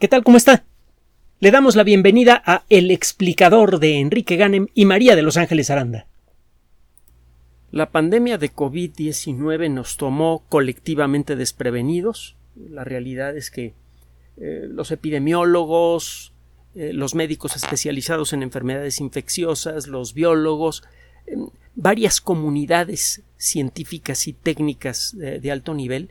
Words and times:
¿Qué 0.00 0.08
tal? 0.08 0.24
¿Cómo 0.24 0.36
está? 0.36 0.64
Le 1.38 1.52
damos 1.52 1.76
la 1.76 1.84
bienvenida 1.84 2.42
a 2.44 2.64
El 2.68 2.90
explicador 2.90 3.78
de 3.78 4.00
Enrique 4.00 4.34
Ganem 4.34 4.66
y 4.74 4.86
María 4.86 5.14
de 5.14 5.22
Los 5.22 5.36
Ángeles 5.36 5.70
Aranda. 5.70 6.08
La 7.70 7.92
pandemia 7.92 8.36
de 8.36 8.52
COVID-19 8.52 9.70
nos 9.70 9.96
tomó 9.96 10.42
colectivamente 10.48 11.36
desprevenidos. 11.36 12.36
La 12.56 12.82
realidad 12.82 13.36
es 13.36 13.52
que 13.52 13.74
eh, 14.36 14.66
los 14.68 14.90
epidemiólogos, 14.90 16.32
eh, 16.74 16.92
los 16.92 17.14
médicos 17.14 17.54
especializados 17.54 18.32
en 18.32 18.42
enfermedades 18.42 19.00
infecciosas, 19.00 19.86
los 19.86 20.12
biólogos, 20.12 20.82
eh, 21.28 21.36
varias 21.76 22.20
comunidades 22.20 23.22
científicas 23.36 24.26
y 24.26 24.32
técnicas 24.32 25.16
de 25.16 25.52
alto 25.52 25.72
nivel 25.72 26.10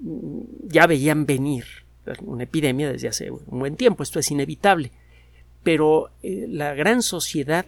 mm, 0.00 0.40
ya 0.68 0.86
veían 0.86 1.26
venir 1.26 1.87
una 2.22 2.44
epidemia 2.44 2.90
desde 2.90 3.08
hace 3.08 3.30
un 3.30 3.58
buen 3.58 3.76
tiempo, 3.76 4.02
esto 4.02 4.18
es 4.18 4.30
inevitable. 4.30 4.92
Pero 5.62 6.10
eh, 6.22 6.46
la 6.48 6.74
gran 6.74 7.02
sociedad 7.02 7.66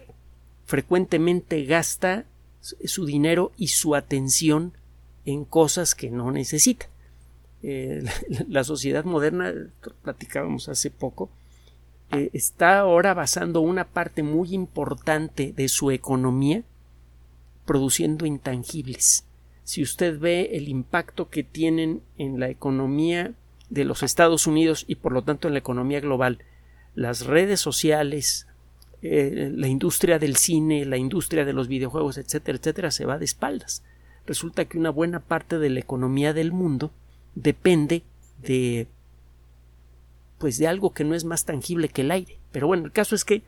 frecuentemente 0.65 1.65
gasta 1.65 2.25
su 2.61 3.05
dinero 3.05 3.51
y 3.57 3.67
su 3.69 3.95
atención 3.95 4.73
en 5.25 5.45
cosas 5.45 5.95
que 5.95 6.09
no 6.09 6.31
necesita. 6.31 6.87
Eh, 7.63 8.03
la, 8.47 8.63
sociedad 8.63 9.05
moderna, 9.05 9.53
platicábamos 10.03 10.69
hace 10.69 10.89
poco, 10.89 11.29
eh, 12.11 12.29
está 12.33 12.79
ahora 12.79 13.13
basando 13.13 13.61
una 13.61 13.85
parte 13.87 14.23
muy 14.23 14.53
importante 14.53 15.53
de 15.55 15.69
su 15.69 15.91
economía 15.91 16.63
produciendo 17.65 18.25
intangibles. 18.25 19.25
Si 19.63 19.81
usted 19.81 20.19
ve 20.19 20.49
el 20.53 20.67
impacto 20.67 21.29
que 21.29 21.43
tienen 21.43 22.01
en 22.17 22.39
la 22.39 22.49
economía 22.49 23.33
de 23.71 23.85
los 23.85 24.03
Estados 24.03 24.45
Unidos 24.45 24.83
y 24.87 24.95
por 24.95 25.13
lo 25.13 25.23
tanto 25.23 25.47
en 25.47 25.55
la 25.55 25.59
economía 25.59 26.01
global, 26.01 26.39
las 26.93 27.25
redes 27.25 27.61
sociales, 27.61 28.47
eh, 29.01 29.49
la 29.55 29.67
industria 29.67 30.19
del 30.19 30.35
cine, 30.35 30.85
la 30.85 30.97
industria 30.97 31.45
de 31.45 31.53
los 31.53 31.69
videojuegos, 31.69 32.17
etcétera, 32.17 32.57
etcétera, 32.57 32.91
se 32.91 33.05
va 33.05 33.17
de 33.17 33.25
espaldas. 33.25 33.81
Resulta 34.27 34.65
que 34.65 34.77
una 34.77 34.89
buena 34.89 35.21
parte 35.21 35.57
de 35.57 35.69
la 35.69 35.79
economía 35.79 36.33
del 36.33 36.51
mundo 36.51 36.91
depende 37.33 38.03
de 38.43 38.87
pues 40.37 40.57
de 40.57 40.67
algo 40.67 40.91
que 40.91 41.03
no 41.03 41.15
es 41.15 41.23
más 41.23 41.45
tangible 41.45 41.87
que 41.87 42.01
el 42.01 42.11
aire. 42.11 42.39
Pero 42.51 42.67
bueno, 42.67 42.85
el 42.85 42.91
caso 42.91 43.15
es 43.15 43.23
que 43.23 43.43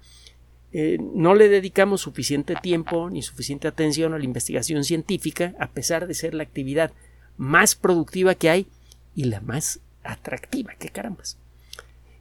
eh, 0.71 0.99
no 1.13 1.35
le 1.35 1.49
dedicamos 1.49 2.01
suficiente 2.01 2.55
tiempo 2.55 3.09
ni 3.09 3.23
suficiente 3.23 3.67
atención 3.67 4.13
a 4.13 4.19
la 4.19 4.25
investigación 4.25 4.83
científica, 4.83 5.53
a 5.59 5.71
pesar 5.71 6.07
de 6.07 6.13
ser 6.13 6.33
la 6.33 6.43
actividad 6.43 6.93
más 7.35 7.75
productiva 7.75 8.35
que 8.35 8.49
hay 8.49 8.67
y 9.15 9.25
la 9.25 9.41
más 9.41 9.81
atractiva, 10.03 10.73
qué 10.77 10.89
carambas. 10.89 11.37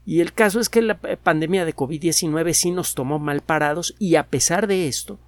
Y 0.05 0.21
el 0.21 0.33
caso 0.33 0.59
es 0.59 0.69
que 0.69 0.83
la 0.83 0.99
pandemia 0.99 1.65
de 1.65 1.77
COVID-19 1.77 2.53
sí 2.55 2.71
nos 2.73 2.95
tomó 2.95 3.19
mal 3.19 3.41
parados 3.41 3.95
y 3.99 4.17
a 4.17 4.27
pesar 4.27 4.67
de 4.67 4.89
esto, 4.89 5.21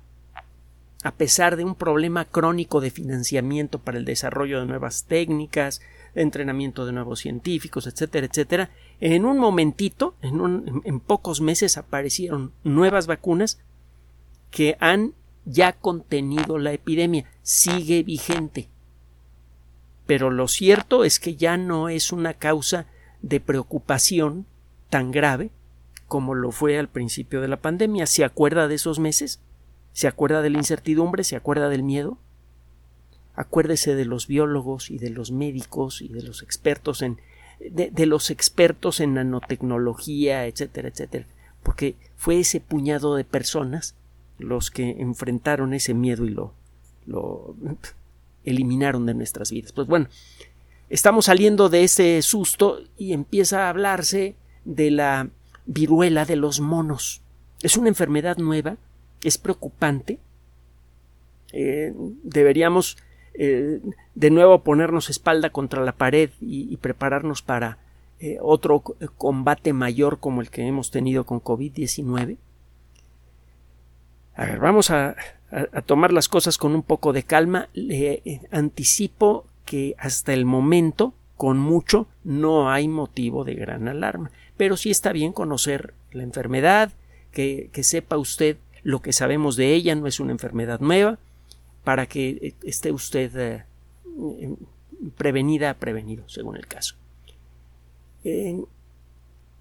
a 1.04 1.12
pesar 1.12 1.56
de 1.56 1.64
un 1.64 1.76
problema 1.76 2.24
crónico 2.24 2.80
de 2.80 2.90
financiamiento 2.90 3.78
para 3.78 3.98
el 3.98 4.04
desarrollo 4.04 4.58
de 4.58 4.66
nuevas 4.66 5.04
técnicas, 5.04 5.80
de 6.14 6.22
entrenamiento 6.22 6.86
de 6.86 6.92
nuevos 6.92 7.20
científicos, 7.20 7.86
etcétera, 7.86 8.26
etcétera, 8.26 8.70
en 9.00 9.24
un 9.24 9.38
momentito, 9.38 10.16
en, 10.22 10.82
en 10.84 11.00
pocos 11.00 11.40
meses 11.40 11.76
aparecieron 11.76 12.52
nuevas 12.64 13.06
vacunas 13.06 13.60
que 14.50 14.76
han 14.80 15.14
ya 15.44 15.72
contenido 15.72 16.58
la 16.58 16.72
epidemia, 16.72 17.30
sigue 17.42 18.02
vigente 18.02 18.70
pero 20.06 20.30
lo 20.30 20.48
cierto 20.48 21.04
es 21.04 21.18
que 21.18 21.36
ya 21.36 21.56
no 21.56 21.88
es 21.88 22.12
una 22.12 22.34
causa 22.34 22.86
de 23.22 23.40
preocupación 23.40 24.46
tan 24.90 25.10
grave 25.10 25.50
como 26.06 26.34
lo 26.34 26.52
fue 26.52 26.78
al 26.78 26.88
principio 26.88 27.40
de 27.40 27.48
la 27.48 27.56
pandemia. 27.56 28.06
¿Se 28.06 28.24
acuerda 28.24 28.68
de 28.68 28.74
esos 28.74 28.98
meses? 28.98 29.40
¿Se 29.92 30.06
acuerda 30.06 30.42
de 30.42 30.50
la 30.50 30.58
incertidumbre? 30.58 31.24
¿Se 31.24 31.36
acuerda 31.36 31.68
del 31.68 31.82
miedo? 31.82 32.18
Acuérdese 33.34 33.94
de 33.94 34.04
los 34.04 34.26
biólogos 34.26 34.90
y 34.90 34.98
de 34.98 35.10
los 35.10 35.32
médicos 35.32 36.02
y 36.02 36.08
de 36.08 36.22
los 36.22 36.42
expertos 36.42 37.02
en 37.02 37.18
de, 37.60 38.06
los 38.06 38.30
expertos 38.30 39.00
en 39.00 39.14
nanotecnología, 39.14 40.46
etcétera, 40.46 40.88
etcétera, 40.88 41.26
porque 41.62 41.96
fue 42.16 42.40
ese 42.40 42.60
puñado 42.60 43.14
de 43.16 43.24
personas 43.24 43.94
los 44.38 44.70
que 44.70 44.90
enfrentaron 45.00 45.72
ese 45.74 45.94
miedo 45.94 46.24
y 46.24 46.30
lo, 46.30 46.52
lo 47.06 47.54
eliminaron 48.44 49.06
de 49.06 49.14
nuestras 49.14 49.50
vidas. 49.50 49.72
Pues 49.72 49.86
bueno, 49.86 50.08
estamos 50.88 51.26
saliendo 51.26 51.68
de 51.68 51.84
ese 51.84 52.20
susto 52.22 52.80
y 52.96 53.12
empieza 53.12 53.66
a 53.66 53.70
hablarse 53.70 54.36
de 54.64 54.90
la 54.90 55.28
viruela 55.66 56.24
de 56.24 56.36
los 56.36 56.60
monos. 56.60 57.22
Es 57.62 57.76
una 57.76 57.88
enfermedad 57.88 58.36
nueva, 58.36 58.76
es 59.22 59.38
preocupante. 59.38 60.18
Eh, 61.52 61.92
deberíamos 62.22 62.98
eh, 63.34 63.80
de 64.14 64.30
nuevo 64.30 64.62
ponernos 64.62 65.10
espalda 65.10 65.50
contra 65.50 65.84
la 65.84 65.92
pared 65.92 66.30
y, 66.40 66.76
prepararnos 66.76 67.42
para 67.42 67.78
eh, 68.20 68.38
otro 68.40 68.80
combate 69.16 69.72
mayor 69.72 70.20
como 70.20 70.40
el 70.40 70.50
que 70.50 70.66
hemos 70.66 70.90
tenido 70.90 71.24
con 71.24 71.40
COVID-19. 71.40 72.36
A 74.36 74.44
ver, 74.46 74.58
vamos 74.58 74.90
a, 74.90 75.16
a, 75.54 75.82
tomar 75.82 76.12
las 76.12 76.28
cosas 76.28 76.58
con 76.58 76.74
un 76.74 76.82
poco 76.82 77.12
de 77.12 77.22
calma. 77.22 77.68
Le 77.72 78.22
eh, 78.24 78.40
anticipo 78.50 79.46
que 79.64 79.94
hasta 79.98 80.32
el 80.32 80.44
momento, 80.44 81.14
con 81.36 81.58
mucho, 81.58 82.08
no 82.24 82.70
hay 82.70 82.88
motivo 82.88 83.44
de 83.44 83.54
gran 83.54 83.88
alarma. 83.88 84.30
Pero 84.56 84.76
sí 84.76 84.90
está 84.90 85.12
bien 85.12 85.32
conocer 85.32 85.94
la 86.12 86.22
enfermedad, 86.22 86.92
que, 87.32 87.70
sepa 87.82 88.16
usted 88.16 88.56
lo 88.82 89.00
que 89.00 89.12
sabemos 89.12 89.56
de 89.56 89.74
ella, 89.74 89.94
no 89.94 90.06
es 90.06 90.20
una 90.20 90.32
enfermedad 90.32 90.80
nueva, 90.80 91.18
para 91.84 92.06
que 92.06 92.28
eh, 92.30 92.54
esté 92.64 92.92
usted 92.92 93.30
eh, 93.36 94.54
prevenida, 95.16 95.74
prevenido, 95.74 96.28
según 96.28 96.56
el 96.56 96.66
caso. 96.66 96.96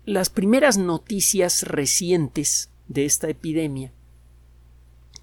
las 0.05 0.29
primeras 0.29 0.77
noticias 0.77 1.63
recientes 1.63 2.69
de 2.87 3.05
esta 3.05 3.29
epidemia 3.29 3.91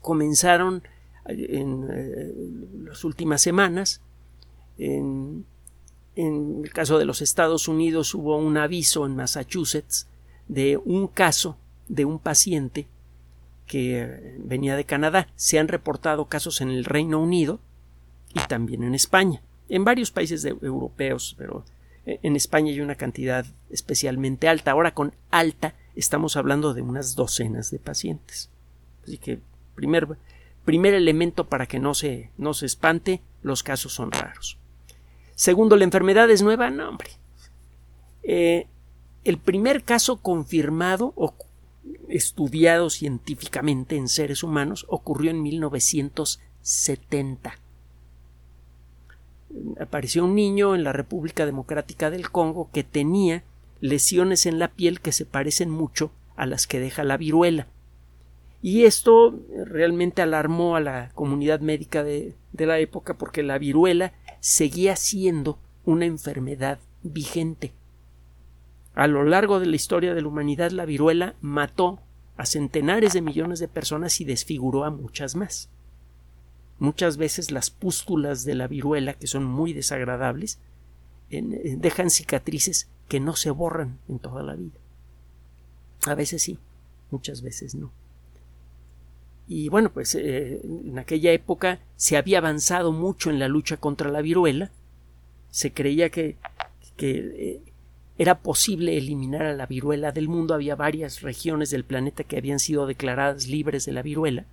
comenzaron 0.00 0.82
en 1.26 1.88
eh, 1.92 2.34
las 2.84 3.04
últimas 3.04 3.42
semanas. 3.42 4.00
En, 4.78 5.44
el 6.16 6.70
caso 6.72 6.98
de 6.98 7.04
los 7.04 7.22
Estados 7.22 7.68
Unidos 7.68 8.14
hubo 8.14 8.36
un 8.36 8.58
aviso 8.58 9.06
en 9.06 9.16
Massachusetts 9.16 10.06
de 10.48 10.76
un 10.76 11.06
caso 11.06 11.56
de 11.88 12.04
un 12.04 12.18
paciente 12.18 12.88
que 13.66 14.02
eh, 14.02 14.36
venía 14.38 14.76
de 14.76 14.84
Canadá. 14.84 15.28
Se 15.36 15.58
han 15.58 15.68
reportado 15.68 16.26
casos 16.26 16.60
en 16.60 16.70
el 16.70 16.84
Reino 16.84 17.22
Unido 17.22 17.60
y 18.34 18.40
también 18.48 18.82
en 18.82 18.94
España, 18.94 19.42
en 19.68 19.84
varios 19.84 20.10
países 20.10 20.44
europeos, 20.44 21.34
pero 21.38 21.64
eh, 22.04 22.18
en 22.22 22.36
España 22.36 22.72
hay 22.72 22.80
una 22.80 22.96
cantidad 22.96 23.46
especialmente 23.70 24.48
alta. 24.48 24.72
Ahora 24.72 24.92
con 24.92 25.14
alta 25.30 25.74
estamos 25.94 26.36
hablando 26.36 26.74
de 26.74 26.82
unas 26.82 27.14
docenas 27.14 27.70
de 27.70 27.78
pacientes. 27.78 28.50
Así 29.04 29.18
que 29.18 29.40
Primer, 29.80 30.18
primer 30.66 30.92
elemento 30.92 31.48
para 31.48 31.64
que 31.64 31.78
no 31.78 31.94
se, 31.94 32.28
no 32.36 32.52
se 32.52 32.66
espante, 32.66 33.22
los 33.42 33.62
casos 33.62 33.94
son 33.94 34.12
raros. 34.12 34.58
Segundo, 35.34 35.76
la 35.76 35.84
enfermedad 35.84 36.30
es 36.30 36.42
nueva, 36.42 36.68
no, 36.68 36.86
hombre. 36.86 37.08
Eh, 38.22 38.66
el 39.24 39.38
primer 39.38 39.84
caso 39.84 40.18
confirmado 40.18 41.14
o 41.16 41.34
estudiado 42.10 42.90
científicamente 42.90 43.96
en 43.96 44.08
seres 44.08 44.42
humanos 44.42 44.84
ocurrió 44.90 45.30
en 45.30 45.42
1970. 45.42 47.54
Apareció 49.80 50.26
un 50.26 50.34
niño 50.34 50.74
en 50.74 50.84
la 50.84 50.92
República 50.92 51.46
Democrática 51.46 52.10
del 52.10 52.30
Congo 52.30 52.68
que 52.70 52.84
tenía 52.84 53.44
lesiones 53.80 54.44
en 54.44 54.58
la 54.58 54.68
piel 54.68 55.00
que 55.00 55.12
se 55.12 55.24
parecen 55.24 55.70
mucho 55.70 56.10
a 56.36 56.44
las 56.44 56.66
que 56.66 56.80
deja 56.80 57.02
la 57.02 57.16
viruela. 57.16 57.66
Y 58.62 58.84
esto 58.84 59.38
realmente 59.64 60.22
alarmó 60.22 60.76
a 60.76 60.80
la 60.80 61.10
comunidad 61.14 61.60
médica 61.60 62.04
de, 62.04 62.34
la 62.52 62.78
época 62.78 63.16
porque 63.16 63.42
la 63.42 63.58
viruela 63.58 64.12
seguía 64.40 64.96
siendo 64.96 65.58
una 65.84 66.04
enfermedad 66.04 66.78
vigente. 67.02 67.72
A 68.94 69.06
lo 69.06 69.24
largo 69.24 69.60
de 69.60 69.66
la 69.66 69.76
historia 69.76 70.14
de 70.14 70.20
la 70.20 70.28
humanidad 70.28 70.72
la 70.72 70.84
viruela 70.84 71.36
mató 71.40 72.00
a 72.36 72.44
centenares 72.44 73.14
de 73.14 73.22
millones 73.22 73.60
de 73.60 73.68
personas 73.68 74.20
y 74.20 74.24
desfiguró 74.24 74.84
a 74.84 74.90
muchas 74.90 75.36
más. 75.36 75.70
Muchas 76.78 77.16
veces 77.16 77.50
las 77.50 77.70
pústulas 77.70 78.44
de 78.44 78.54
la 78.54 78.66
viruela, 78.66 79.14
que 79.14 79.26
son 79.26 79.44
muy 79.44 79.72
desagradables, 79.72 80.58
dejan 81.30 82.10
cicatrices 82.10 82.88
que 83.08 83.20
no 83.20 83.36
se 83.36 83.50
borran 83.50 83.98
en 84.08 84.18
toda 84.18 84.42
la 84.42 84.54
vida. 84.54 84.78
A 86.06 86.14
veces 86.14 86.42
sí, 86.42 86.58
muchas 87.10 87.42
veces 87.42 87.74
no. 87.74 87.92
Y 89.52 89.68
bueno, 89.68 89.90
pues 89.92 90.14
eh, 90.14 90.60
en 90.62 90.96
aquella 91.00 91.32
época 91.32 91.80
se 91.96 92.16
había 92.16 92.38
avanzado 92.38 92.92
mucho 92.92 93.30
en 93.30 93.40
la 93.40 93.48
lucha 93.48 93.78
contra 93.78 94.08
la 94.08 94.22
viruela. 94.22 94.70
Se 95.50 95.72
creía 95.72 96.08
que, 96.08 96.36
que 96.96 97.18
eh, 97.18 97.62
era 98.16 98.42
posible 98.42 98.96
eliminar 98.96 99.42
a 99.42 99.52
la 99.54 99.66
viruela 99.66 100.12
del 100.12 100.28
mundo. 100.28 100.54
Había 100.54 100.76
varias 100.76 101.22
regiones 101.22 101.70
del 101.70 101.82
planeta 101.82 102.22
que 102.22 102.36
habían 102.36 102.60
sido 102.60 102.86
declaradas 102.86 103.48
libres 103.48 103.84
de 103.86 103.90
la 103.90 104.02
viruela. 104.02 104.46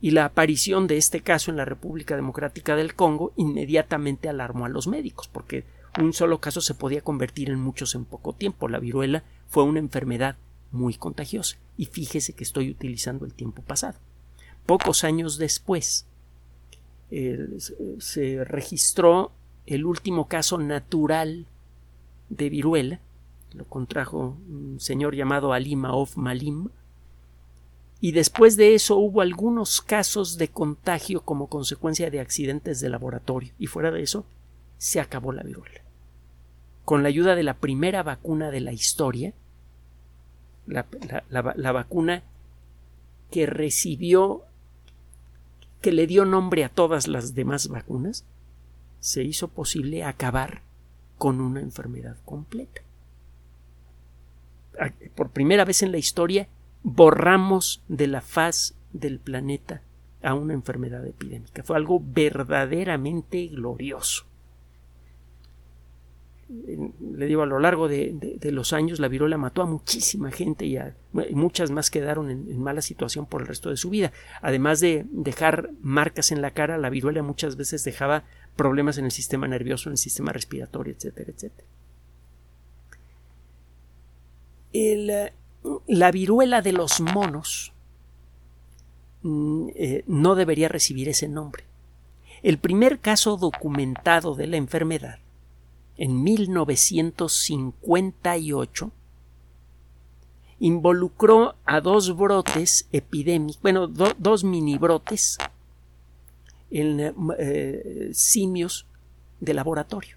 Y 0.00 0.10
la 0.10 0.24
aparición 0.24 0.88
de 0.88 0.96
este 0.96 1.20
caso 1.20 1.52
en 1.52 1.56
la 1.56 1.64
República 1.64 2.16
Democrática 2.16 2.74
del 2.74 2.96
Congo 2.96 3.32
inmediatamente 3.36 4.28
alarmó 4.28 4.66
a 4.66 4.68
los 4.68 4.88
médicos, 4.88 5.28
porque 5.28 5.62
un 5.96 6.12
solo 6.12 6.40
caso 6.40 6.60
se 6.60 6.74
podía 6.74 7.02
convertir 7.02 7.50
en 7.50 7.60
muchos 7.60 7.94
en 7.94 8.04
poco 8.04 8.32
tiempo. 8.32 8.66
La 8.66 8.80
viruela 8.80 9.22
fue 9.46 9.62
una 9.62 9.78
enfermedad 9.78 10.34
muy 10.72 10.94
contagiosa. 10.94 11.56
Y 11.76 11.86
fíjese 11.86 12.32
que 12.32 12.42
estoy 12.42 12.68
utilizando 12.68 13.24
el 13.24 13.32
tiempo 13.32 13.62
pasado. 13.62 13.96
Pocos 14.68 15.02
años 15.02 15.38
después 15.38 16.04
se 17.08 18.44
registró 18.44 19.32
el 19.64 19.86
último 19.86 20.28
caso 20.28 20.58
natural 20.58 21.46
de 22.28 22.50
viruela. 22.50 23.00
Lo 23.54 23.64
contrajo 23.64 24.36
un 24.46 24.76
señor 24.78 25.14
llamado 25.14 25.54
Ali 25.54 25.74
Maof 25.74 26.18
Malim. 26.18 26.68
Y 28.02 28.12
después 28.12 28.58
de 28.58 28.74
eso 28.74 28.96
hubo 28.98 29.22
algunos 29.22 29.80
casos 29.80 30.36
de 30.36 30.48
contagio 30.48 31.22
como 31.22 31.46
consecuencia 31.46 32.10
de 32.10 32.20
accidentes 32.20 32.80
de 32.80 32.90
laboratorio. 32.90 33.54
Y 33.58 33.68
fuera 33.68 33.90
de 33.90 34.02
eso, 34.02 34.26
se 34.76 35.00
acabó 35.00 35.32
la 35.32 35.44
viruela. 35.44 35.80
Con 36.84 37.02
la 37.02 37.08
ayuda 37.08 37.34
de 37.36 37.42
la 37.42 37.54
primera 37.54 38.02
vacuna 38.02 38.50
de 38.50 38.60
la 38.60 38.74
historia, 38.74 39.32
la 40.66 41.72
vacuna 41.72 42.22
que 43.30 43.46
recibió, 43.46 44.42
que 45.80 45.92
le 45.92 46.06
dio 46.06 46.24
nombre 46.24 46.64
a 46.64 46.68
todas 46.68 47.08
las 47.08 47.34
demás 47.34 47.68
vacunas, 47.68 48.24
se 49.00 49.22
hizo 49.22 49.48
posible 49.48 50.04
acabar 50.04 50.62
con 51.16 51.40
una 51.40 51.60
enfermedad 51.60 52.16
completa. 52.24 52.82
Por 55.14 55.30
primera 55.30 55.64
vez 55.64 55.82
en 55.82 55.92
la 55.92 55.98
historia 55.98 56.48
borramos 56.82 57.82
de 57.88 58.06
la 58.06 58.20
faz 58.20 58.74
del 58.92 59.18
planeta 59.18 59.82
a 60.22 60.34
una 60.34 60.54
enfermedad 60.54 61.06
epidémica. 61.06 61.62
Fue 61.62 61.76
algo 61.76 62.00
verdaderamente 62.02 63.48
glorioso. 63.48 64.27
Le 66.48 67.26
digo, 67.26 67.42
a 67.42 67.46
lo 67.46 67.58
largo 67.58 67.88
de, 67.88 68.38
los 68.44 68.72
años 68.72 69.00
la 69.00 69.08
viruela 69.08 69.36
mató 69.36 69.60
a 69.60 69.66
muchísima 69.66 70.30
gente 70.30 70.64
y 70.64 70.78
muchas 71.34 71.70
más 71.70 71.90
quedaron 71.90 72.30
en, 72.30 72.58
mala 72.58 72.80
situación 72.80 73.26
por 73.26 73.42
el 73.42 73.48
resto 73.48 73.68
de 73.68 73.76
su 73.76 73.90
vida. 73.90 74.12
Además 74.40 74.80
de 74.80 75.04
dejar 75.10 75.70
marcas 75.82 76.32
en 76.32 76.40
la 76.40 76.52
cara, 76.52 76.78
la 76.78 76.88
viruela 76.88 77.22
muchas 77.22 77.56
veces 77.56 77.84
dejaba 77.84 78.24
problemas 78.56 78.96
en 78.96 79.04
el 79.04 79.10
sistema 79.10 79.46
nervioso, 79.46 79.90
en 79.90 79.92
el 79.92 79.98
sistema 79.98 80.32
respiratorio, 80.32 80.94
etcétera, 80.94 81.32
etcétera. 81.34 81.68
Eh, 84.72 85.32
la 85.86 86.10
viruela 86.10 86.62
de 86.62 86.72
los 86.72 87.00
monos 87.00 87.72
mm, 89.22 89.68
eh, 89.74 90.04
no 90.06 90.34
debería 90.34 90.68
recibir 90.68 91.08
ese 91.08 91.28
nombre. 91.28 91.64
El 92.42 92.58
primer 92.58 93.00
caso 93.00 93.36
documentado 93.36 94.34
de 94.34 94.46
la 94.46 94.56
enfermedad, 94.56 95.18
en 95.98 96.22
1958, 96.22 98.90
involucró 100.60 101.54
a 101.64 101.80
dos 101.80 102.16
brotes 102.16 102.88
epidémicos, 102.92 103.60
bueno, 103.60 103.88
dos 103.88 104.44
mini 104.44 104.78
brotes 104.78 105.38
en 106.70 107.14
eh, 107.38 108.10
simios 108.12 108.86
de 109.40 109.54
laboratorio. 109.54 110.16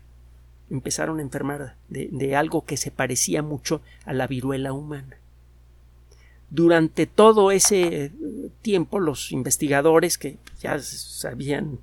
Empezaron 0.70 1.18
a 1.20 1.24
enfermar 1.24 1.78
de, 1.90 2.36
algo 2.36 2.66
que 2.66 2.78
se 2.78 2.92
parecía 2.92 3.42
mucho 3.42 3.82
a 4.06 4.14
la 4.14 4.28
viruela 4.28 4.74
humana. 4.74 5.18
Durante 6.50 7.08
todo 7.08 7.52
ese 7.52 8.12
tiempo, 8.62 9.00
los 9.00 9.32
investigadores 9.32 10.18
que 10.18 10.38
ya 10.60 10.78
sabían 10.80 11.80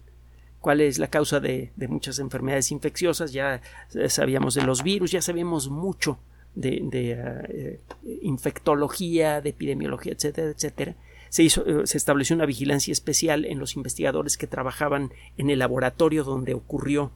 cuál 0.61 0.81
es 0.81 0.99
la 0.99 1.09
causa 1.09 1.41
de, 1.41 1.71
muchas 1.89 2.19
enfermedades 2.19 2.71
infecciosas, 2.73 3.33
ya 3.33 3.61
sabíamos 4.09 4.55
de 4.55 4.63
los 4.63 4.83
virus, 4.83 5.13
ya 5.13 5.23
sabíamos 5.23 5.69
mucho 5.69 6.19
de, 6.55 6.89
eh, 6.93 7.81
infectología, 8.23 9.41
de 9.41 9.51
epidemiología, 9.51 10.13
etcétera, 10.13 10.51
etcétera, 10.51 10.97
se, 11.29 11.43
hizo, 11.43 11.65
eh, 11.67 11.87
se 11.87 11.99
estableció 11.99 12.35
una 12.35 12.47
vigilancia 12.47 12.93
especial 12.93 13.45
en 13.45 13.59
los 13.59 13.77
investigadores 13.77 14.37
que 14.37 14.47
trabajaban 14.47 15.13
en 15.37 15.51
el 15.51 15.59
laboratorio 15.59 16.25
donde 16.25 16.55
ocurrió 16.55 17.13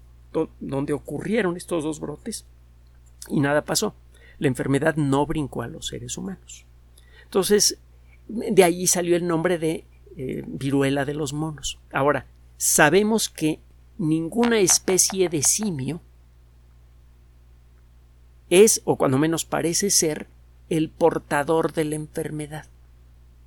donde 0.61 0.93
ocurrieron 0.93 1.56
estos 1.56 1.85
dos 1.85 2.00
brotes 2.00 2.47
y 3.29 3.41
nada 3.41 3.65
pasó. 3.65 3.94
La 4.39 4.49
enfermedad 4.49 4.97
no 4.97 5.27
brincó 5.27 5.62
a 5.62 5.69
los 5.69 5.89
seres 5.89 6.17
humanos. 6.17 6.65
Entonces, 7.25 7.79
de 8.29 8.65
allí 8.65 8.87
salió 8.87 9.17
el 9.17 9.27
nombre 9.27 9.59
de 9.59 9.85
eh, 10.17 10.43
viruela 10.47 11.05
de 11.05 11.15
los 11.15 11.33
monos. 11.33 11.79
Ahora, 11.93 12.27
sabemos 12.64 13.29
que 13.29 13.61
ninguna 13.99 14.61
especie 14.61 15.29
de 15.29 15.43
simio 15.43 16.00
es, 18.50 18.82
o 18.85 18.97
cuando 18.97 19.19
menos 19.19 19.44
parece 19.44 19.91
ser, 19.91 20.29
el 20.69 20.88
portador 20.88 21.73
de 21.73 21.85
la 21.85 21.97
enfermedad 21.97 22.67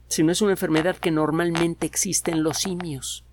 sino 0.08 0.32
es 0.32 0.42
una 0.42 0.52
enfermedad 0.52 0.98
que 0.98 1.12
normalmente 1.12 1.86
existe 1.86 2.32
en 2.32 2.44
los 2.44 2.60
simios. 2.60 3.24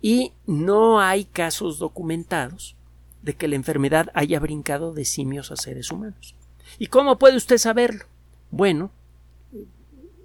Y 0.00 0.32
no 0.46 1.00
hay 1.00 1.24
casos 1.24 1.78
documentados 1.78 2.76
de 3.22 3.34
que 3.34 3.48
la 3.48 3.56
enfermedad 3.56 4.10
haya 4.14 4.38
brincado 4.38 4.92
de 4.92 5.04
simios 5.04 5.50
a 5.50 5.56
seres 5.56 5.90
humanos. 5.90 6.34
¿Y 6.78 6.86
cómo 6.86 7.18
puede 7.18 7.36
usted 7.36 7.58
saberlo? 7.58 8.04
Bueno, 8.50 8.90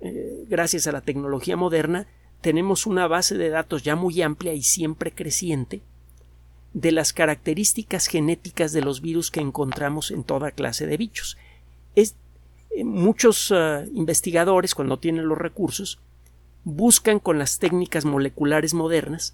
eh, 0.02 0.46
gracias 0.48 0.88
a 0.88 0.92
la 0.92 1.02
tecnología 1.02 1.58
moderna, 1.58 2.08
tenemos 2.42 2.86
una 2.86 3.08
base 3.08 3.38
de 3.38 3.50
datos 3.50 3.84
ya 3.84 3.96
muy 3.96 4.22
amplia 4.22 4.54
y 4.54 4.64
siempre 4.64 5.12
creciente 5.12 5.82
de 6.74 6.92
las 6.92 7.14
características 7.14 8.08
genéticas 8.08 8.72
de 8.72 8.82
los 8.82 9.02
virus 9.02 9.32
que 9.32 9.42
encontramos 9.42 10.12
en 10.12 10.24
toda 10.24 10.52
clase 10.52 10.88
de 10.88 10.98
bichos. 10.98 11.38
Eh, 11.96 12.10
muchos 12.84 13.52
eh, 13.56 13.88
investigadores, 13.94 14.76
cuando 14.76 14.98
tienen 15.00 15.28
los 15.28 15.38
recursos, 15.38 16.00
buscan 16.64 17.20
con 17.20 17.40
las 17.40 17.60
técnicas 17.60 18.06
moleculares 18.06 18.74
modernas 18.74 19.34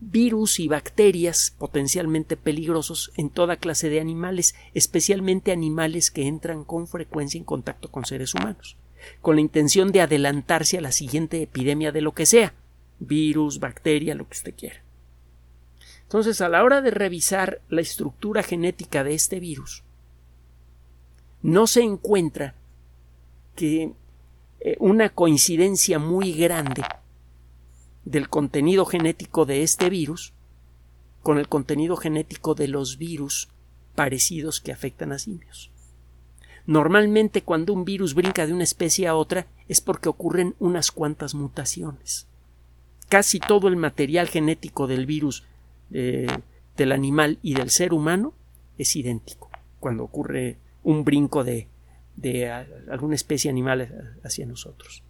virus 0.00 0.60
y 0.60 0.68
bacterias 0.68 1.54
potencialmente 1.58 2.36
peligrosos 2.36 3.12
en 3.16 3.30
toda 3.30 3.56
clase 3.56 3.88
de 3.88 4.00
animales, 4.00 4.54
especialmente 4.74 5.52
animales 5.52 6.10
que 6.10 6.26
entran 6.26 6.64
con 6.64 6.86
frecuencia 6.86 7.38
en 7.38 7.44
contacto 7.44 7.90
con 7.90 8.04
seres 8.04 8.34
humanos, 8.34 8.76
con 9.20 9.36
la 9.36 9.40
intención 9.40 9.92
de 9.92 10.00
adelantarse 10.00 10.78
a 10.78 10.80
la 10.80 10.92
siguiente 10.92 11.42
epidemia 11.42 11.92
de 11.92 12.00
lo 12.00 12.12
que 12.12 12.26
sea, 12.26 12.54
virus, 12.98 13.60
bacteria, 13.60 14.14
lo 14.14 14.28
que 14.28 14.36
usted 14.36 14.54
quiera. 14.54 14.82
Entonces, 16.02 16.40
a 16.40 16.48
la 16.48 16.62
hora 16.62 16.80
de 16.80 16.90
revisar 16.90 17.60
la 17.68 17.80
estructura 17.80 18.42
genética 18.42 19.04
de 19.04 19.14
este 19.14 19.40
virus, 19.40 19.82
no 21.42 21.66
se 21.66 21.82
encuentra 21.82 22.54
que 23.56 23.92
eh, 24.60 24.76
una 24.78 25.10
coincidencia 25.10 25.98
muy 25.98 26.32
grande 26.32 26.82
del 28.04 28.28
contenido 28.28 28.86
genético 28.86 29.44
de 29.44 29.62
este 29.62 29.90
virus 29.90 30.32
con 31.22 31.38
el 31.38 31.48
contenido 31.48 31.96
genético 31.96 32.54
de 32.54 32.68
los 32.68 32.98
virus 32.98 33.48
parecidos 33.94 34.60
que 34.60 34.72
afectan 34.72 35.12
a 35.12 35.18
simios. 35.18 35.70
Normalmente 36.66 37.42
cuando 37.42 37.72
un 37.72 37.84
virus 37.84 38.14
brinca 38.14 38.46
de 38.46 38.52
una 38.52 38.64
especie 38.64 39.06
a 39.06 39.14
otra 39.14 39.46
es 39.68 39.80
porque 39.80 40.08
ocurren 40.08 40.54
unas 40.58 40.90
cuantas 40.90 41.34
mutaciones. 41.34 42.26
Casi 43.08 43.38
todo 43.38 43.68
el 43.68 43.76
material 43.76 44.28
genético 44.28 44.86
del 44.86 45.04
virus 45.04 45.44
eh, 45.92 46.26
del 46.76 46.92
animal 46.92 47.38
y 47.42 47.54
del 47.54 47.70
ser 47.70 47.92
humano 47.92 48.32
es 48.78 48.96
idéntico 48.96 49.50
cuando 49.78 50.04
ocurre 50.04 50.56
un 50.82 51.04
brinco 51.04 51.44
de, 51.44 51.68
de 52.16 52.50
alguna 52.50 53.14
especie 53.14 53.50
animal 53.50 54.18
hacia 54.24 54.46
nosotros. 54.46 55.02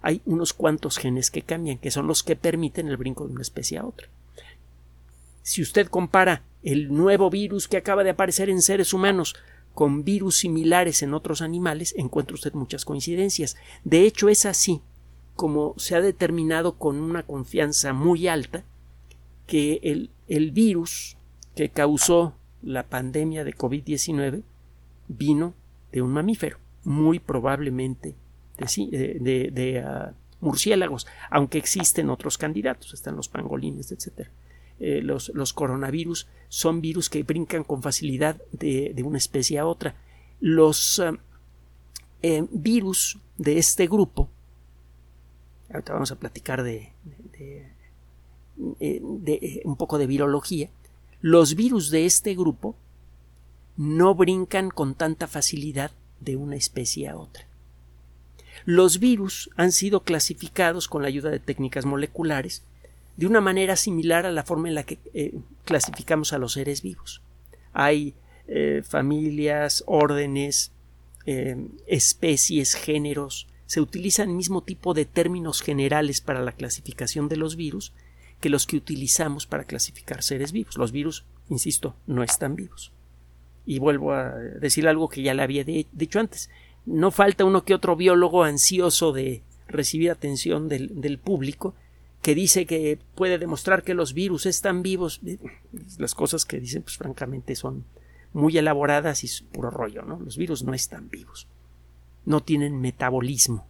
Hay 0.00 0.22
unos 0.24 0.52
cuantos 0.54 0.98
genes 0.98 1.30
que 1.30 1.42
cambian, 1.42 1.78
que 1.78 1.90
son 1.90 2.06
los 2.06 2.22
que 2.22 2.34
permiten 2.34 2.88
el 2.88 2.96
brinco 2.96 3.26
de 3.26 3.34
una 3.34 3.42
especie 3.42 3.78
a 3.78 3.84
otra. 3.84 4.08
Si 5.42 5.60
usted 5.60 5.88
compara 5.88 6.42
el 6.62 6.92
nuevo 6.92 7.28
virus 7.30 7.68
que 7.68 7.76
acaba 7.76 8.04
de 8.04 8.10
aparecer 8.10 8.48
en 8.48 8.62
seres 8.62 8.92
humanos 8.94 9.36
con 9.74 10.04
virus 10.04 10.36
similares 10.36 11.02
en 11.02 11.14
otros 11.14 11.42
animales, 11.42 11.94
encuentra 11.96 12.34
usted 12.34 12.52
muchas 12.54 12.84
coincidencias. 12.84 13.56
De 13.84 14.02
hecho, 14.06 14.28
es 14.28 14.46
así 14.46 14.82
como 15.34 15.74
se 15.78 15.94
ha 15.94 16.00
determinado 16.00 16.76
con 16.76 16.96
una 17.00 17.22
confianza 17.22 17.92
muy 17.92 18.28
alta 18.28 18.64
que 19.46 19.80
el, 19.82 20.10
el 20.28 20.50
virus 20.50 21.16
que 21.54 21.70
causó 21.70 22.34
la 22.62 22.84
pandemia 22.84 23.44
de 23.44 23.54
COVID-19 23.54 24.42
vino 25.08 25.54
de 25.90 26.02
un 26.02 26.12
mamífero, 26.12 26.58
muy 26.84 27.18
probablemente 27.18 28.14
de, 28.58 29.84
ah, 29.84 30.14
murciélagos, 30.40 31.06
aunque 31.30 31.58
existen 31.58 32.10
otros 32.10 32.38
candidatos, 32.38 32.94
están 32.94 33.16
los 33.16 33.28
pangolines, 33.28 33.92
etc. 33.92 34.28
eh, 34.84 35.00
los, 35.00 35.28
los, 35.32 35.52
coronavirus 35.52 36.26
son 36.48 36.80
virus 36.80 37.08
que 37.08 37.22
brincan 37.22 37.62
con 37.62 37.84
facilidad 37.84 38.42
de, 38.50 39.00
una 39.04 39.16
especie 39.16 39.60
a 39.60 39.66
otra. 39.66 39.94
Los 40.40 41.00
eh, 42.20 42.46
virus 42.50 43.20
de 43.38 43.58
este 43.58 43.86
grupo, 43.86 44.28
ahorita 45.70 45.92
vamos 45.92 46.10
a 46.10 46.18
platicar 46.18 46.64
de, 46.64 46.90
de 48.56 49.62
un 49.64 49.76
poco 49.76 49.98
de 49.98 50.08
virología, 50.08 50.68
los 51.20 51.54
virus 51.54 51.90
de 51.90 52.04
este 52.04 52.34
grupo 52.34 52.74
no 53.76 54.16
brincan 54.16 54.68
con 54.70 54.96
tanta 54.96 55.28
facilidad 55.28 55.92
de 56.18 56.34
una 56.34 56.56
especie 56.56 57.08
a 57.08 57.16
otra. 57.16 57.46
Los 58.64 58.98
virus 58.98 59.48
han 59.54 59.70
sido 59.70 60.02
clasificados 60.02 60.88
con 60.88 61.02
la 61.02 61.08
ayuda 61.08 61.30
de 61.30 61.38
técnicas 61.38 61.84
moleculares 61.84 62.64
de 63.16 63.26
una 63.26 63.40
manera 63.40 63.76
similar 63.76 64.26
a 64.26 64.32
la 64.32 64.44
forma 64.44 64.68
en 64.68 64.74
la 64.74 64.84
que 64.84 64.98
eh, 65.14 65.34
clasificamos 65.64 66.32
a 66.32 66.38
los 66.38 66.54
seres 66.54 66.82
vivos. 66.82 67.22
Hay 67.72 68.14
eh, 68.48 68.82
familias, 68.84 69.84
órdenes, 69.86 70.72
eh, 71.26 71.56
especies, 71.86 72.74
géneros. 72.74 73.48
Se 73.66 73.80
utilizan 73.80 74.30
el 74.30 74.36
mismo 74.36 74.62
tipo 74.62 74.94
de 74.94 75.04
términos 75.04 75.62
generales 75.62 76.20
para 76.20 76.42
la 76.42 76.52
clasificación 76.52 77.28
de 77.28 77.36
los 77.36 77.56
virus 77.56 77.92
que 78.40 78.50
los 78.50 78.66
que 78.66 78.76
utilizamos 78.76 79.46
para 79.46 79.64
clasificar 79.64 80.22
seres 80.22 80.52
vivos. 80.52 80.76
Los 80.76 80.90
virus, 80.90 81.24
insisto, 81.48 81.94
no 82.06 82.22
están 82.22 82.56
vivos. 82.56 82.92
Y 83.64 83.78
vuelvo 83.78 84.12
a 84.12 84.30
decir 84.30 84.88
algo 84.88 85.08
que 85.08 85.22
ya 85.22 85.32
le 85.32 85.42
había 85.42 85.64
dicho 85.64 86.18
antes 86.18 86.50
no 86.86 87.10
falta 87.10 87.44
uno 87.44 87.64
que 87.64 87.74
otro 87.74 87.96
biólogo 87.96 88.44
ansioso 88.44 89.12
de 89.12 89.42
recibir 89.68 90.10
atención 90.10 90.68
del, 90.68 91.18
público 91.18 91.74
que 92.22 92.34
dice 92.36 92.66
que 92.66 92.98
puede 93.16 93.38
demostrar 93.38 93.82
que 93.82 93.94
los 93.94 94.14
virus 94.14 94.46
están 94.46 94.82
vivos. 94.82 95.20
Las 95.98 96.14
cosas 96.14 96.44
que 96.44 96.60
dicen, 96.60 96.82
pues 96.82 96.96
francamente, 96.96 97.56
son 97.56 97.84
muy 98.32 98.56
elaboradas 98.56 99.24
y 99.24 99.44
puro 99.44 99.70
rollo, 99.70 100.02
¿no? 100.02 100.20
Los 100.20 100.36
virus 100.36 100.62
no 100.62 100.72
están 100.72 101.10
vivos. 101.10 101.48
No 102.24 102.40
tienen 102.40 102.80
metabolismo. 102.80 103.66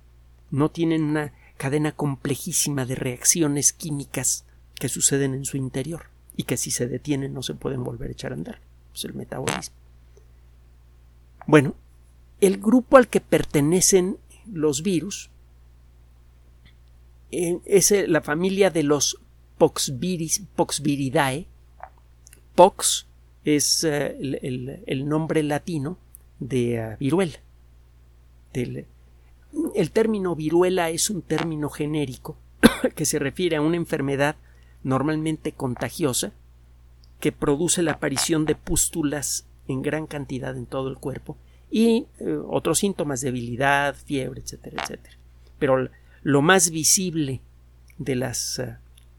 No 0.51 0.71
tienen 0.71 1.03
una 1.03 1.33
cadena 1.57 1.93
complejísima 1.93 2.85
de 2.85 2.95
reacciones 2.95 3.73
químicas 3.73 4.45
que 4.75 4.91
suceden 4.91 5.33
en 5.33 5.47
su 5.47 5.57
interior 5.57 6.07
y 6.37 6.43
que 6.43 6.59
si 6.59 6.71
se 6.71 6.89
detienen 6.89 7.33
no 7.33 7.43
se 7.43 7.55
pueden 7.55 7.83
volver 7.83 8.11
a 8.11 8.13
echar 8.13 8.33
a 8.33 8.35
andar. 8.35 8.61
Es 8.95 9.05
el 9.05 9.15
metabolismo. 9.15 9.75
Bueno, 11.47 11.75
el 12.41 12.59
grupo 12.59 12.99
al 12.99 13.09
que 13.09 13.21
pertenecen 13.21 14.19
los 14.47 14.83
virus 14.83 15.31
eh, 15.31 15.32
es 17.33 17.91
eh, 17.93 18.07
la 18.07 18.21
familia 18.21 18.71
de 18.71 18.83
los 18.83 19.19
Poxviridae. 19.59 21.47
Pox 22.55 23.07
es 23.45 23.85
eh, 23.85 24.81
el, 24.87 25.09
nombre 25.09 25.43
latino 25.43 25.99
de 26.39 26.97
viruela. 27.01 27.39
el 28.55 29.91
término 29.93 30.37
viruela 30.37 30.91
es 30.91 31.09
un 31.09 31.23
término 31.23 31.71
genérico 31.71 32.37
que 32.95 33.07
se 33.07 33.19
refiere 33.19 33.57
a 33.57 33.63
una 33.63 33.77
enfermedad 33.77 34.37
normalmente 34.83 35.53
contagiosa 35.53 36.33
que 37.21 37.33
produce 37.33 37.83
la 37.83 37.93
aparición 37.93 38.45
de 38.45 38.57
pústulas 38.57 39.47
en 39.69 39.81
gran 39.81 40.07
cantidad 40.07 40.57
en 40.57 40.67
todo 40.67 40.89
el 40.89 40.99
cuerpo 40.99 41.37
y 41.71 42.07
eh, 42.19 42.39
otros 42.49 42.81
síntomas, 42.81 43.21
debilidad, 43.23 43.95
fiebre, 43.95 44.43
etcétera, 44.43 44.83
etcétera. 44.83 45.17
Pero 45.59 45.89
lo 46.23 46.43
más 46.43 46.71
visible 46.71 47.41
de 47.99 48.17
las, 48.17 48.59
eh, 48.59 48.77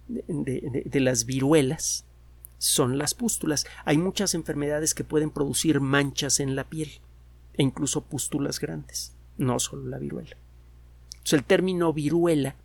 de, 0.07 0.99
las 0.99 1.25
viruelas 1.25 2.05
son 2.57 2.97
las 2.97 3.13
pústulas. 3.13 3.65
Hay 3.85 3.97
muchas 3.97 4.33
enfermedades 4.33 4.93
que 4.93 5.03
pueden 5.03 5.29
producir 5.29 5.81
manchas 5.81 6.39
en 6.39 6.55
la 6.55 6.63
piel 6.63 6.89
e 7.55 7.63
incluso 7.63 8.01
pústulas 8.01 8.59
grandes, 8.59 9.13
no 9.37 9.59
solo 9.59 9.87
la 9.87 9.97
viruela. 9.97 10.37
El 11.31 11.43
término 11.43 11.93
viruela 11.93 12.55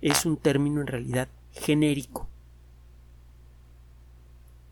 es 0.00 0.26
un 0.26 0.36
término 0.36 0.80
en 0.80 0.86
realidad 0.86 1.28
genérico. 1.52 2.28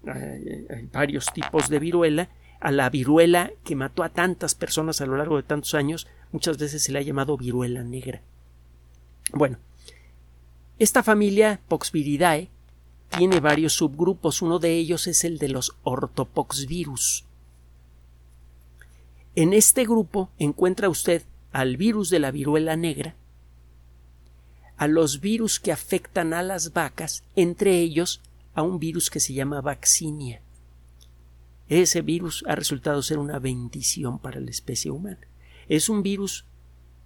hay 0.04 0.88
varios 0.92 1.26
tipos 1.32 1.68
de 1.68 1.78
viruela 1.78 2.28
a 2.60 2.70
la 2.70 2.90
viruela 2.90 3.52
que 3.64 3.76
mató 3.76 4.02
a 4.02 4.08
tantas 4.08 4.54
personas 4.54 5.00
a 5.00 5.06
lo 5.06 5.16
largo 5.16 5.36
de 5.36 5.42
tantos 5.42 5.74
años, 5.74 6.06
muchas 6.30 6.58
veces 6.58 6.82
se 6.82 6.92
le 6.92 6.98
ha 6.98 7.02
llamado 7.02 7.36
viruela 7.36 7.82
negra. 7.82 8.22
Bueno, 9.32 9.58
esta 10.78 11.02
familia 11.02 11.60
Poxviridae 11.68 12.50
tiene 13.16 13.40
varios 13.40 13.74
subgrupos, 13.74 14.42
uno 14.42 14.58
de 14.58 14.76
ellos 14.76 15.06
es 15.06 15.24
el 15.24 15.38
de 15.38 15.48
los 15.48 15.76
ortopoxvirus. 15.82 17.24
En 19.34 19.52
este 19.52 19.84
grupo 19.84 20.30
encuentra 20.38 20.88
usted 20.88 21.22
al 21.52 21.76
virus 21.76 22.10
de 22.10 22.18
la 22.18 22.30
viruela 22.30 22.76
negra, 22.76 23.14
a 24.76 24.86
los 24.86 25.20
virus 25.20 25.60
que 25.60 25.72
afectan 25.72 26.34
a 26.34 26.42
las 26.42 26.72
vacas, 26.72 27.22
entre 27.36 27.78
ellos 27.78 28.20
a 28.54 28.62
un 28.62 28.78
virus 28.78 29.10
que 29.10 29.20
se 29.20 29.32
llama 29.32 29.60
vaccinia. 29.60 30.42
Ese 31.68 32.02
virus 32.02 32.44
ha 32.46 32.54
resultado 32.54 33.02
ser 33.02 33.18
una 33.18 33.38
bendición 33.38 34.18
para 34.18 34.40
la 34.40 34.50
especie 34.50 34.90
humana. 34.90 35.20
Es 35.68 35.88
un 35.88 36.02
virus 36.02 36.44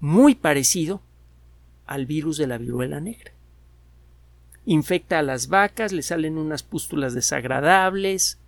muy 0.00 0.34
parecido 0.34 1.02
al 1.86 2.06
virus 2.06 2.36
de 2.36 2.46
la 2.46 2.58
viruela 2.58 3.00
negra. 3.00 3.32
Infecta 4.64 5.18
a 5.18 5.22
las 5.22 5.48
vacas, 5.48 5.92
le 5.92 6.02
salen 6.02 6.38
unas 6.38 6.62
pústulas 6.62 7.14
desagradables, 7.14 8.38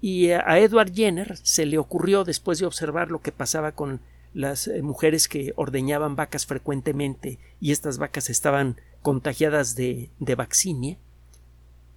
y 0.00 0.30
a 0.30 0.58
Edward 0.58 0.92
Jenner 0.92 1.36
se 1.36 1.66
le 1.66 1.78
ocurrió, 1.78 2.24
después 2.24 2.58
de 2.58 2.66
observar 2.66 3.10
lo 3.10 3.20
que 3.20 3.30
pasaba 3.30 3.72
con 3.72 4.00
las 4.34 4.66
eh, 4.66 4.82
mujeres 4.82 5.28
que 5.28 5.52
ordeñaban 5.56 6.16
vacas 6.16 6.46
frecuentemente 6.46 7.38
y 7.60 7.70
estas 7.70 7.98
vacas 7.98 8.30
estaban 8.30 8.80
contagiadas 9.02 9.76
de, 9.76 10.08
de 10.18 10.34
vaccinia, 10.34 10.96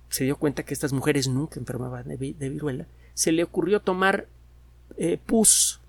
se 0.10 0.26
dio 0.26 0.36
cuenta 0.36 0.64
que 0.64 0.74
estas 0.74 0.92
mujeres 0.92 1.28
nunca 1.28 1.60
enfermaban 1.60 2.08
de 2.08 2.50
viruela 2.50 2.88
se 3.16 3.32
le 3.32 3.44
ocurrió 3.44 3.82
tomar 3.82 4.28
eh, 4.98 5.18
pus 5.26 5.82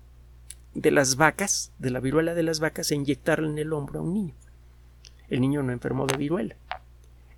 de 0.73 0.89
las 0.89 1.17
vacas, 1.17 1.71
de 1.77 1.91
la 1.91 1.99
viruela 1.99 2.33
de 2.33 2.43
las 2.43 2.59
vacas, 2.59 2.89
e 2.89 2.95
inyectarla 2.95 3.47
en 3.47 3.59
el 3.59 3.73
hombro 3.73 3.99
a 3.99 4.03
un 4.03 4.13
niño. 4.13 4.33
El 5.29 5.41
niño 5.41 5.63
no 5.63 5.71
enfermó 5.71 6.05
de 6.05 6.17
viruela. 6.17 6.55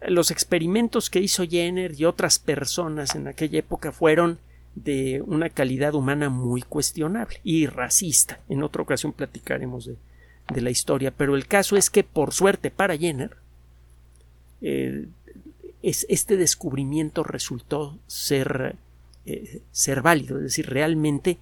Los 0.07 0.31
experimentos 0.31 1.09
que 1.09 1.19
hizo 1.19 1.45
Jenner 1.45 1.93
y 1.99 2.05
otras 2.05 2.39
personas 2.39 3.15
en 3.15 3.27
aquella 3.27 3.59
época 3.59 3.91
fueron 3.91 4.39
de 4.75 5.21
una 5.25 5.49
calidad 5.49 5.93
humana 5.93 6.29
muy 6.29 6.61
cuestionable 6.61 7.39
y 7.43 7.67
racista. 7.67 8.39
En 8.47 8.63
otra 8.63 8.81
ocasión 8.81 9.11
platicaremos 9.11 9.85
de, 9.85 10.61
la 10.61 10.69
historia, 10.69 11.11
pero 11.11 11.35
el 11.35 11.45
caso 11.47 11.77
es 11.77 11.89
que, 11.89 12.03
por 12.03 12.33
suerte 12.33 12.71
para 12.71 12.97
Jenner, 12.97 13.37
eh, 14.61 15.05
este 15.81 16.37
descubrimiento 16.37 17.23
resultó 17.23 17.97
ser 18.07 18.75
eh, 19.29 19.61
ser 19.71 20.01
válido. 20.01 20.37
Es 20.37 20.43
decir, 20.43 20.67
realmente 20.67 21.37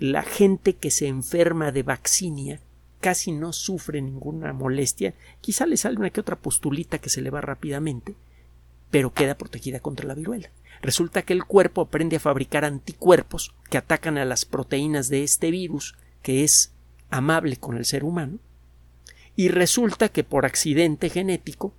la 0.00 0.22
gente 0.22 0.72
que 0.72 0.90
se 0.90 1.06
enferma 1.06 1.70
de 1.70 1.84
vaccinia 1.84 2.58
casi 3.02 3.32
no 3.32 3.52
sufre 3.52 4.00
ninguna 4.00 4.52
molestia. 4.52 5.12
Quizá 5.40 5.66
le 5.66 5.76
sale 5.76 5.98
una 5.98 6.10
que 6.10 6.20
otra 6.20 6.36
postulita 6.36 6.98
que 6.98 7.10
se 7.10 7.20
le 7.20 7.30
va 7.30 7.40
rápidamente, 7.40 8.14
pero 8.90 9.12
queda 9.12 9.36
protegida 9.36 9.80
contra 9.80 10.06
la 10.06 10.14
viruela. 10.14 10.50
Resulta 10.80 11.22
que 11.22 11.32
el 11.32 11.44
cuerpo 11.44 11.80
aprende 11.82 12.16
a 12.16 12.20
fabricar 12.20 12.64
anticuerpos 12.64 13.54
que 13.68 13.76
atacan 13.76 14.18
a 14.18 14.24
las 14.24 14.44
proteínas 14.44 15.08
de 15.08 15.24
este 15.24 15.50
virus, 15.50 15.96
que 16.22 16.44
es 16.44 16.72
amable 17.10 17.56
con 17.56 17.76
el 17.76 17.84
ser 17.84 18.04
humano, 18.04 18.38
y 19.34 19.48
resulta 19.48 20.08
que 20.08 20.22
por 20.22 20.46
accidente 20.46 21.10
genético 21.10 21.74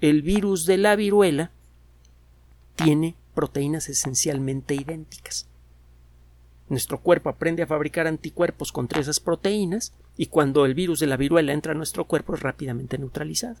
el 0.00 0.22
virus 0.22 0.64
de 0.64 0.78
la 0.78 0.94
viruela 0.94 1.50
tiene 2.76 3.16
proteínas 3.34 3.88
esencialmente 3.88 4.74
idénticas. 4.74 5.48
Nuestro 6.68 7.00
cuerpo 7.00 7.30
aprende 7.30 7.62
a 7.64 7.66
fabricar 7.66 8.06
anticuerpos 8.06 8.70
contra 8.70 9.00
esas 9.00 9.18
proteínas 9.18 9.92
y 10.16 10.26
cuando 10.26 10.66
el 10.66 10.74
virus 10.74 11.00
de 11.00 11.06
la 11.06 11.16
viruela 11.16 11.52
entra 11.52 11.72
a 11.72 11.76
nuestro 11.76 12.04
cuerpo 12.04 12.34
es 12.34 12.40
rápidamente 12.40 12.98
neutralizado. 12.98 13.56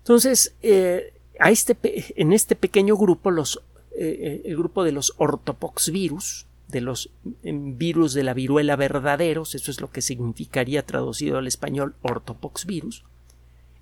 Entonces, 0.00 0.54
eh, 0.62 1.14
a 1.40 1.50
este, 1.50 1.76
en 2.20 2.32
este 2.32 2.54
pequeño 2.54 2.96
grupo, 2.96 3.30
los, 3.30 3.62
eh, 3.92 4.18
eh, 4.20 4.42
el 4.44 4.56
grupo 4.56 4.84
de 4.84 4.92
los 4.92 5.14
ortopoxvirus, 5.16 6.46
de 6.68 6.80
los 6.80 7.10
em, 7.42 7.78
virus 7.78 8.12
de 8.12 8.24
la 8.24 8.34
viruela 8.34 8.76
verdaderos, 8.76 9.54
eso 9.54 9.70
es 9.70 9.80
lo 9.80 9.90
que 9.90 10.02
significaría 10.02 10.84
traducido 10.84 11.38
al 11.38 11.46
español 11.46 11.94
ortopoxvirus, 12.02 13.04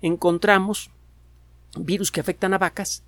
encontramos 0.01 0.91
virus 1.77 2.11
que 2.11 2.21
afectan 2.21 2.53
a 2.53 2.57
vacas 2.57 3.03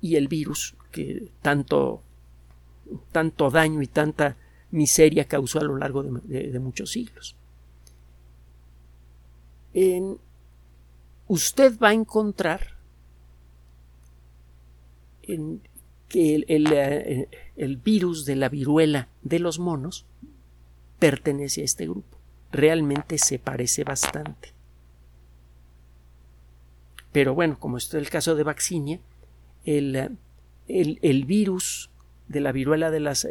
y 0.00 0.16
el 0.16 0.28
virus 0.28 0.74
que 0.92 1.28
tanto, 1.42 2.02
tanto 3.12 3.50
daño 3.50 3.82
y 3.82 3.86
tanta 3.86 4.36
miseria 4.70 5.26
causó 5.26 5.60
a 5.60 5.64
lo 5.64 5.76
largo 5.76 6.02
de, 6.02 6.58
muchos 6.58 6.92
siglos. 6.92 7.36
usted 11.28 11.78
va 11.78 11.90
a 11.90 11.94
encontrar 11.94 12.78
que 16.08 16.44
eh, 16.48 17.28
el, 17.56 17.76
virus 17.76 18.24
de 18.24 18.36
la 18.36 18.48
viruela 18.48 19.08
de 19.22 19.38
los 19.38 19.58
monos 19.58 20.06
pertenece 20.98 21.60
a 21.60 21.64
este 21.64 21.84
grupo. 21.84 22.18
Realmente 22.50 23.18
se 23.18 23.38
parece 23.38 23.84
bastante. 23.84 24.54
Pero 27.12 27.34
bueno, 27.34 27.58
como 27.58 27.76
es 27.76 27.92
el 27.94 28.08
caso 28.08 28.34
de 28.34 28.42
Vaccinia, 28.42 29.00
el, 29.64 30.16
el, 30.66 31.24
virus 31.24 31.90
de 32.28 32.40
la 32.40 32.52
viruela 32.52 32.90
de, 32.90 33.00
las, 33.00 33.26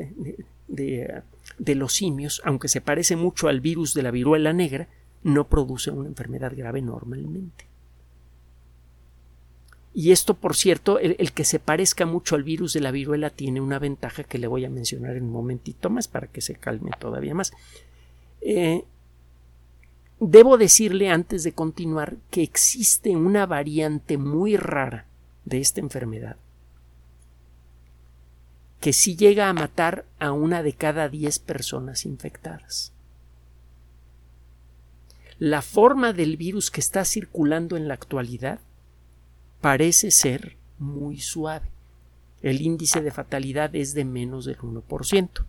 de, 0.68 1.22
de 1.58 1.76
los 1.76 1.94
simios, 1.94 2.42
aunque 2.46 2.68
se 2.68 2.82
parece 2.82 3.16
mucho 3.16 3.48
al 3.48 3.62
virus 3.62 3.94
de 3.94 4.04
la 4.04 4.12
viruela 4.12 4.54
negra, 4.54 4.88
no 5.24 5.48
produce 5.48 5.92
una 5.92 6.08
enfermedad 6.08 6.54
grave 6.56 6.82
normalmente. 6.82 7.66
Y 9.94 10.12
esto, 10.12 10.36
por 10.36 10.56
cierto, 10.56 11.00
el, 11.00 11.32
que 11.32 11.44
se 11.44 11.60
parezca 11.60 12.06
mucho 12.06 12.36
al 12.36 12.44
virus 12.44 12.74
de 12.74 12.82
la 12.82 12.92
viruela 12.92 13.32
tiene 13.32 13.62
una 13.62 13.80
ventaja 13.80 14.24
que 14.24 14.38
le 14.38 14.46
voy 14.46 14.64
a 14.64 14.70
mencionar 14.70 15.16
en 15.16 15.24
un 15.24 15.32
momentito 15.32 15.90
más 15.90 16.08
para 16.08 16.28
que 16.28 16.42
se 16.42 16.54
calme 16.54 16.92
todavía 17.00 17.34
más. 17.34 17.52
Eh, 18.42 18.84
debo 20.20 20.60
decirle 20.60 21.10
antes 21.10 21.44
de 21.44 21.54
continuar 21.54 22.18
que 22.30 22.44
existe 22.44 23.16
una 23.16 23.48
variante 23.48 24.20
muy 24.20 24.56
rara 24.56 25.08
de 25.46 25.62
esta 25.62 25.80
enfermedad 25.80 26.38
que 28.80 28.94
sí 28.94 29.16
llega 29.16 29.50
a 29.50 29.54
matar 29.54 30.06
a 30.20 30.32
una 30.32 30.64
de 30.64 30.74
cada 30.74 31.10
diez 31.10 31.40
personas 31.40 32.06
infectadas. 32.06 32.94
La 35.40 35.62
forma 35.62 36.14
del 36.14 36.38
virus 36.38 36.72
que 36.72 36.80
está 36.80 37.06
circulando 37.06 37.78
en 37.78 37.88
la 37.88 37.94
actualidad 37.94 38.60
parece 39.62 40.12
ser 40.12 40.58
muy 40.80 41.20
suave. 41.20 41.68
El 42.42 42.62
índice 42.62 43.02
de 43.02 43.12
fatalidad 43.12 43.76
es 43.76 43.94
de 43.94 44.06
menos 44.06 44.46
del 44.46 44.58
1%. 44.58 45.46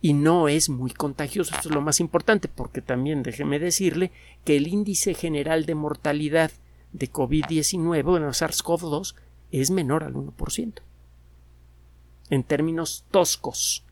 Y 0.00 0.12
no 0.12 0.48
es 0.48 0.68
muy 0.68 0.90
contagioso, 0.92 1.54
esto 1.54 1.68
es 1.68 1.74
lo 1.74 1.80
más 1.80 2.00
importante, 2.00 2.48
porque 2.48 2.80
también 2.80 3.22
déjeme 3.22 3.58
decirle 3.58 4.12
que 4.44 4.56
el 4.56 4.68
índice 4.68 5.14
general 5.14 5.66
de 5.66 5.74
mortalidad 5.74 6.52
de 6.92 7.10
COVID-19, 7.10 8.04
bueno, 8.04 8.28
SARS-CoV-2, 8.28 9.14
es 9.50 9.70
menor 9.70 10.04
al 10.04 10.14
1%. 10.14 10.74
En 12.30 12.44
términos 12.44 13.04
toscos, 13.10 13.84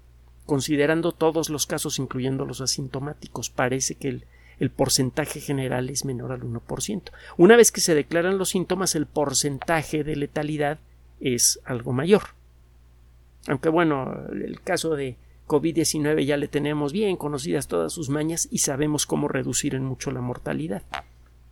considerando 0.44 1.12
todos 1.12 1.50
los 1.50 1.66
casos, 1.66 1.98
incluyendo 1.98 2.44
los 2.44 2.60
asintomáticos, 2.60 3.50
parece 3.50 3.94
que 3.94 4.20
el 4.58 4.70
porcentaje 4.70 5.40
general 5.40 5.90
es 5.90 6.04
menor 6.04 6.32
al 6.32 6.42
1%. 6.42 7.02
Una 7.36 7.56
vez 7.56 7.72
que 7.72 7.80
se 7.80 7.94
declaran 7.94 8.38
los 8.38 8.50
síntomas, 8.50 8.94
el 8.94 9.06
porcentaje 9.06 10.04
de 10.04 10.16
letalidad 10.16 10.78
es 11.20 11.60
algo 11.64 11.92
mayor. 11.92 12.22
Aunque 13.48 13.68
bueno, 13.68 14.12
el 14.32 14.60
caso 14.60 14.96
de 14.96 15.16
COVID-19 15.46 16.24
ya 16.24 16.36
le 16.36 16.48
tenemos 16.48 16.92
bien 16.92 17.16
conocidas 17.16 17.68
todas 17.68 17.92
sus 17.92 18.08
mañas 18.08 18.48
y 18.50 18.58
sabemos 18.58 19.06
cómo 19.06 19.28
reducir 19.28 19.74
en 19.74 19.84
mucho 19.84 20.10
la 20.10 20.20
mortalidad. 20.20 20.82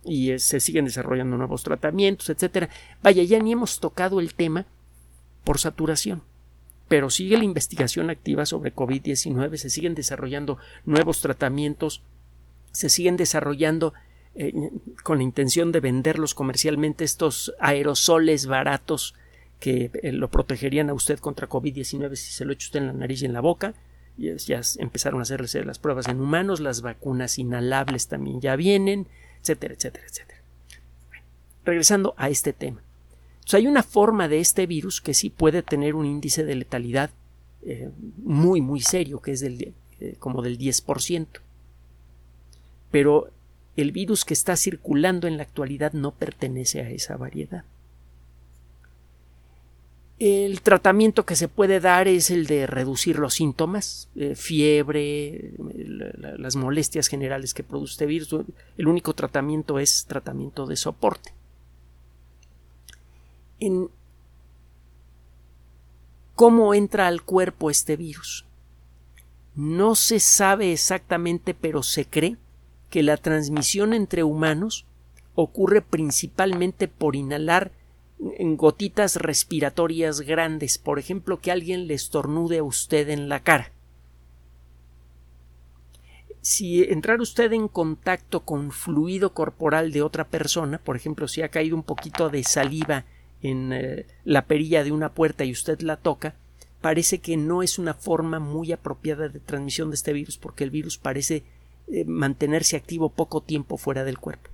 Y 0.03 0.31
eh, 0.31 0.39
se 0.39 0.59
siguen 0.59 0.85
desarrollando 0.85 1.37
nuevos 1.37 1.63
tratamientos, 1.63 2.29
etcétera. 2.29 2.69
Vaya, 3.01 3.23
ya 3.23 3.39
ni 3.39 3.53
hemos 3.53 3.79
tocado 3.79 4.19
el 4.19 4.33
tema 4.33 4.65
por 5.43 5.59
saturación. 5.59 6.21
Pero 6.87 7.09
sigue 7.09 7.37
la 7.37 7.43
investigación 7.43 8.09
activa 8.09 8.45
sobre 8.45 8.73
COVID-19, 8.73 9.57
se 9.57 9.69
siguen 9.69 9.95
desarrollando 9.95 10.57
nuevos 10.85 11.21
tratamientos 11.21 12.01
se 12.75 12.89
siguen 12.89 13.15
desarrollando 13.15 13.93
eh, 14.35 14.53
con 15.03 15.17
la 15.17 15.23
intención 15.23 15.71
de 15.71 15.79
venderlos 15.79 16.35
comercialmente 16.35 17.05
estos 17.05 17.53
aerosoles 17.59 18.47
baratos 18.47 19.15
que 19.61 19.89
eh, 20.03 20.11
lo 20.11 20.29
protegerían 20.29 20.89
a 20.89 20.93
usted 20.93 21.19
contra 21.19 21.47
COVID-19 21.47 22.15
si 22.15 22.33
se 22.33 22.43
lo 22.43 22.51
echa 22.51 22.67
usted 22.67 22.81
en 22.81 22.87
la 22.87 22.93
nariz 22.93 23.21
y 23.21 23.25
en 23.25 23.33
la 23.33 23.39
boca. 23.39 23.73
Ya, 24.17 24.61
empezaron 24.77 25.19
a 25.19 25.23
hacerse 25.23 25.63
las 25.65 25.79
pruebas 25.79 26.07
en 26.07 26.21
humanos, 26.21 26.61
las 26.61 26.81
vacunas 26.81 27.37
inhalables 27.37 28.07
también 28.07 28.39
ya 28.39 28.55
vienen, 28.55 29.07
etcétera, 29.41 29.73
etcétera, 29.73 30.05
etcétera. 30.07 30.39
regresando 31.65 32.13
a 32.17 32.29
este 32.29 32.53
tema. 32.53 32.81
Hay 33.53 33.67
una 33.67 33.83
forma 33.83 34.27
de 34.27 34.39
este 34.39 34.65
virus 34.65 35.01
que 35.01 35.13
sí 35.13 35.29
puede 35.29 35.61
tener 35.63 35.95
un 35.95 36.05
índice 36.05 36.43
de 36.43 36.55
letalidad 36.55 37.11
eh, 37.63 37.89
muy, 38.17 38.61
muy 38.61 38.81
serio, 38.81 39.21
que 39.21 39.31
es 39.31 39.39
del, 39.41 39.73
como 40.19 40.41
del 40.41 40.57
10% 40.57 41.27
pero 42.95 43.29
el 43.75 43.91
virus 43.91 44.23
que 44.23 44.33
está 44.33 44.55
circulando 44.55 45.27
en 45.27 45.35
la 45.35 45.43
actualidad 45.43 45.91
no 45.91 46.11
pertenece 46.11 46.79
a 46.79 46.89
esa 46.89 47.17
variedad. 47.17 47.65
El 50.17 50.61
tratamiento 50.61 51.25
que 51.25 51.35
se 51.35 51.49
puede 51.49 51.81
dar 51.81 52.07
es 52.07 52.31
el 52.31 52.47
de 52.47 52.67
reducir 52.67 53.19
los 53.19 53.33
síntomas, 53.33 54.07
eh, 54.15 54.33
fiebre, 54.35 55.51
las 56.37 56.55
molestias 56.55 57.09
generales 57.09 57.53
que 57.53 57.65
produce 57.65 57.95
este 57.95 58.05
virus. 58.05 58.33
El 58.77 58.87
único 58.87 59.13
tratamiento 59.13 59.77
es 59.77 60.05
tratamiento 60.05 60.65
de 60.65 60.77
soporte. 60.77 61.33
¿Cómo 66.35 66.73
entra 66.73 67.07
al 67.07 67.23
cuerpo 67.23 67.69
este 67.69 67.95
virus? 67.95 68.45
No 69.55 69.95
se 69.95 70.19
sabe 70.19 70.73
exactamente, 70.73 71.53
pero 71.53 71.81
se 71.81 72.05
cree 72.05 72.37
que 72.89 73.03
la 73.03 73.15
transmisión 73.17 73.93
entre 73.93 74.23
humanos 74.23 74.85
ocurre 75.33 75.81
principalmente 75.81 76.87
por 76.87 77.15
inhalar 77.15 77.71
en 78.37 78.57
gotitas 78.57 79.15
respiratorias 79.17 80.21
grandes, 80.21 80.77
por 80.77 80.99
ejemplo, 80.99 81.39
que 81.39 81.51
alguien 81.51 81.87
le 81.87 81.93
estornude 81.93 82.59
a 82.59 82.63
usted 82.63 83.09
en 83.09 83.29
la 83.29 83.41
cara. 83.41 83.71
Si 86.41 86.83
entrar 86.83 87.21
usted 87.21 87.51
en 87.53 87.67
contacto 87.67 88.41
con 88.41 88.71
fluido 88.71 89.33
corporal 89.33 89.91
de 89.91 90.01
otra 90.01 90.27
persona, 90.27 90.77
por 90.77 90.95
ejemplo, 90.95 91.27
si 91.27 91.41
ha 91.41 91.49
caído 91.49 91.75
un 91.75 91.83
poquito 91.83 92.29
de 92.29 92.43
saliva 92.43 93.05
en 93.45 93.73
eh, 93.73 94.05
la 94.23 94.45
perilla 94.45 94.83
de 94.83 94.91
una 94.91 95.13
puerta 95.13 95.45
y 95.45 95.51
usted 95.51 95.79
la 95.81 95.97
toca, 95.97 96.35
parece 96.81 97.19
que 97.19 97.37
no 97.37 97.61
es 97.61 97.77
una 97.77 97.93
forma 97.93 98.39
muy 98.39 98.71
apropiada 98.71 99.29
de 99.29 99.39
transmisión 99.39 99.89
de 99.89 99.95
este 99.95 100.13
virus 100.13 100.37
porque 100.37 100.63
el 100.63 100.71
virus 100.71 100.97
parece 100.97 101.43
eh, 101.87 102.05
mantenerse 102.05 102.75
activo 102.75 103.09
poco 103.09 103.41
tiempo 103.41 103.77
fuera 103.77 104.03
del 104.03 104.17
cuerpo. 104.17 104.49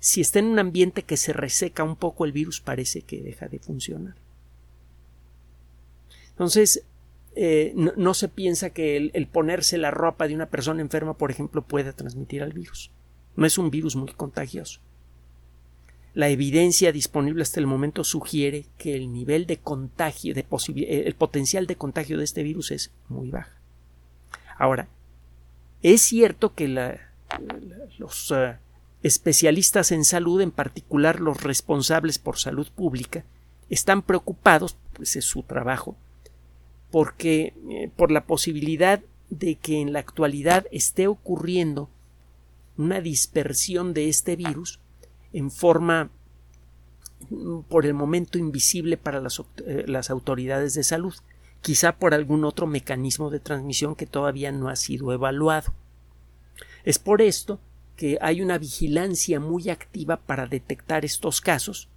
Si 0.00 0.20
está 0.20 0.40
en 0.40 0.46
un 0.46 0.58
ambiente 0.58 1.04
que 1.04 1.16
se 1.16 1.32
reseca 1.32 1.84
un 1.84 1.96
poco 1.96 2.24
el 2.24 2.32
virus 2.32 2.60
parece 2.60 3.02
que 3.02 3.22
deja 3.22 3.46
de 3.48 3.60
funcionar. 3.60 4.16
Entonces, 6.30 6.84
eh, 7.36 7.72
no, 7.76 8.14
se 8.14 8.28
piensa 8.28 8.70
que 8.70 8.96
el, 8.96 9.10
el, 9.14 9.26
ponerse 9.28 9.78
la 9.78 9.90
ropa 9.90 10.26
de 10.26 10.34
una 10.34 10.50
persona 10.50 10.82
enferma, 10.82 11.16
por 11.16 11.30
ejemplo, 11.30 11.62
pueda 11.62 11.92
transmitir 11.92 12.42
al 12.42 12.52
virus. 12.52 12.90
No 13.36 13.46
es 13.46 13.56
un 13.56 13.70
virus 13.70 13.94
muy 13.96 14.12
contagioso. 14.12 14.80
La 16.14 16.28
evidencia 16.28 16.92
disponible 16.92 17.42
hasta 17.42 17.58
el 17.58 17.66
momento 17.66 18.04
sugiere 18.04 18.66
que 18.76 18.94
el 18.96 19.12
nivel 19.12 19.46
de 19.46 19.58
contagio, 19.58 20.34
de 20.34 20.44
el 21.06 21.14
potencial 21.14 21.66
de 21.66 21.76
contagio 21.76 22.18
de 22.18 22.24
este 22.24 22.42
virus 22.42 22.70
es 22.70 22.90
muy 23.08 23.30
bajo. 23.30 23.50
Ahora, 24.58 24.88
es 25.82 26.02
cierto 26.02 26.54
que 26.54 26.68
los 27.98 28.30
eh, 28.30 28.56
especialistas 29.02 29.90
en 29.90 30.04
salud, 30.04 30.42
en 30.42 30.50
particular 30.50 31.18
los 31.18 31.42
responsables 31.42 32.18
por 32.18 32.38
salud 32.38 32.68
pública, 32.68 33.24
están 33.70 34.02
preocupados, 34.02 34.76
pues 34.92 35.16
es 35.16 35.24
su 35.24 35.42
trabajo, 35.42 35.96
porque 36.90 37.54
eh, 37.70 37.90
por 37.96 38.12
la 38.12 38.24
posibilidad 38.26 39.00
de 39.30 39.54
que 39.56 39.80
en 39.80 39.94
la 39.94 40.00
actualidad 40.00 40.66
esté 40.72 41.06
ocurriendo 41.06 41.88
una 42.76 43.00
dispersión 43.00 43.94
de 43.94 44.10
este 44.10 44.36
virus 44.36 44.78
en 45.32 45.50
forma 45.50 46.10
mm, 47.30 47.60
por 47.68 47.86
el 47.86 47.94
momento 47.94 48.38
invisible 48.38 48.96
para 48.96 49.18
eh, 49.66 49.84
las 49.86 50.10
autoridades 50.10 50.74
de 50.74 50.84
salud 50.84 51.14
quizá 51.62 51.92
por 51.92 52.12
algún 52.12 52.44
otro 52.44 52.66
mecanismo 52.66 53.30
de 53.30 53.40
transmisión 53.40 53.94
que 53.94 54.06
todavía 54.06 54.52
no 54.52 54.68
ha 54.68 54.76
sido 54.76 55.12
evaluado. 55.12 55.72
Es 56.84 56.98
por 56.98 57.22
esto 57.22 57.60
que 57.96 58.18
hay 58.20 58.42
una 58.42 58.58
vigilancia 58.58 59.38
muy 59.38 59.70
activa 59.70 60.16
para 60.16 60.46
detectar 60.46 61.04
estos 61.04 61.40
casos, 61.40 61.88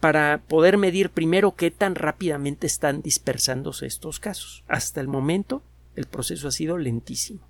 para 0.00 0.42
poder 0.48 0.76
medir 0.76 1.10
primero 1.10 1.54
qué 1.54 1.70
tan 1.70 1.94
rápidamente 1.94 2.66
están 2.66 3.00
dispersándose 3.00 3.86
estos 3.86 4.18
casos. 4.18 4.64
Hasta 4.66 5.00
el 5.00 5.08
momento 5.08 5.62
el 5.94 6.06
proceso 6.06 6.48
ha 6.48 6.52
sido 6.52 6.76
lentísimo. 6.76 7.40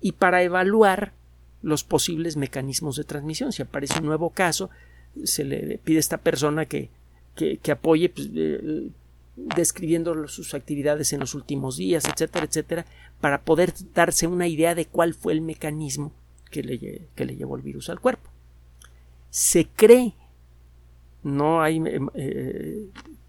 Y 0.00 0.12
para 0.12 0.42
evaluar 0.42 1.12
los 1.62 1.84
posibles 1.84 2.36
mecanismos 2.36 2.96
de 2.96 3.04
transmisión. 3.04 3.52
Si 3.52 3.62
aparece 3.62 3.98
un 4.00 4.06
nuevo 4.06 4.30
caso, 4.30 4.70
se 5.24 5.44
le 5.44 5.78
pide 5.78 5.98
a 5.98 6.00
esta 6.00 6.18
persona 6.18 6.66
que, 6.66 6.90
que, 7.34 7.72
apoye 7.72 8.08
pues, 8.08 8.30
eh, 8.34 8.88
describiendo 9.36 10.28
sus 10.28 10.54
actividades 10.54 11.12
en 11.12 11.20
los 11.20 11.34
últimos 11.34 11.76
días, 11.76 12.04
etcétera, 12.04 12.46
etcétera, 12.46 12.86
para 13.20 13.42
poder 13.42 13.74
darse 13.94 14.26
una 14.26 14.46
idea 14.46 14.74
de 14.74 14.86
cuál 14.86 15.14
fue 15.14 15.32
el 15.32 15.40
mecanismo 15.40 16.12
que 16.50 16.62
le, 16.62 17.08
que 17.14 17.24
le 17.24 17.36
llevó 17.36 17.56
el 17.56 17.62
virus 17.62 17.90
al 17.90 18.00
cuerpo. 18.00 18.30
Se 19.30 19.66
cree 19.68 20.14
no 21.22 21.62
hay 21.62 21.82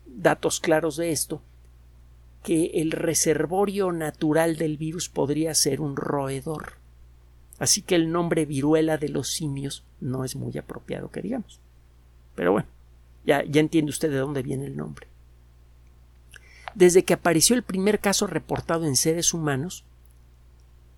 datos 0.06 0.60
claros 0.60 0.98
de 0.98 1.12
esto, 1.12 1.42
que 2.44 2.72
el 2.76 2.92
reservorio 2.92 3.92
natural 3.92 4.58
del 4.58 4.78
virus 4.78 5.10
podría 5.10 5.54
ser 5.54 5.82
un 5.82 5.96
roedor. 5.96 6.74
Así 7.62 7.84
que 7.84 7.94
el 7.94 8.12
nombre 8.12 8.48
viruela 8.48 8.98
de 8.98 9.08
los 9.08 9.30
simios 9.30 9.84
no 10.00 10.26
es 10.26 10.36
muy 10.36 10.58
apropiado 10.58 11.12
que 11.12 11.22
digamos. 11.22 11.60
Pero 12.34 12.54
bueno, 12.54 12.68
ya, 13.24 13.44
ya 13.44 13.62
entiende 13.62 13.92
usted 13.92 14.10
de 14.10 14.18
dónde 14.18 14.42
viene 14.42 14.66
el 14.66 14.76
nombre. 14.76 15.06
Desde 16.74 17.04
que 17.04 17.14
apareció 17.14 17.56
el 17.56 17.62
primer 17.62 18.00
caso 18.00 18.26
reportado 18.26 18.88
en 18.88 18.96
seres 18.96 19.32
humanos, 19.32 19.86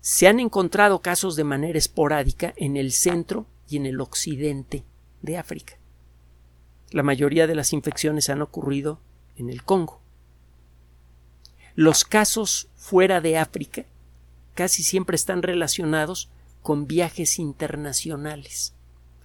se 0.00 0.26
han 0.26 0.40
encontrado 0.40 1.02
casos 1.02 1.36
de 1.36 1.44
manera 1.44 1.76
esporádica 1.76 2.54
en 2.56 2.78
el 2.78 2.92
centro 2.92 3.44
y 3.68 3.76
en 3.76 3.84
el 3.84 4.00
occidente 4.00 4.84
de 5.20 5.36
África. 5.36 5.74
La 6.92 7.02
mayoría 7.02 7.46
de 7.46 7.56
las 7.56 7.74
infecciones 7.74 8.30
han 8.30 8.40
ocurrido 8.40 9.00
en 9.36 9.50
el 9.50 9.64
Congo. 9.64 10.00
Los 11.74 12.04
casos 12.04 12.68
fuera 12.74 13.20
de 13.20 13.36
África 13.36 13.84
casi 14.54 14.82
siempre 14.82 15.16
están 15.16 15.42
relacionados 15.42 16.30
con 16.64 16.86
viajes 16.86 17.38
internacionales. 17.38 18.72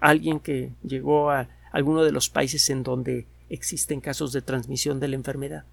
Alguien 0.01 0.41
que 0.41 0.73
llegó 0.83 1.31
a 1.31 1.47
alguno 1.71 2.03
de 2.03 2.11
los 2.11 2.29
países 2.29 2.69
en 2.69 2.83
donde 2.83 3.27
existen 3.49 4.01
casos 4.01 4.33
de 4.33 4.41
transmisión 4.41 4.99
de 4.99 5.07
la 5.07 5.15
enfermedad 5.15 5.63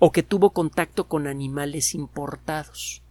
o 0.00 0.10
que 0.10 0.24
tuvo 0.24 0.50
contacto 0.50 1.06
con 1.06 1.28
animales 1.28 1.94
importados. 1.94 3.02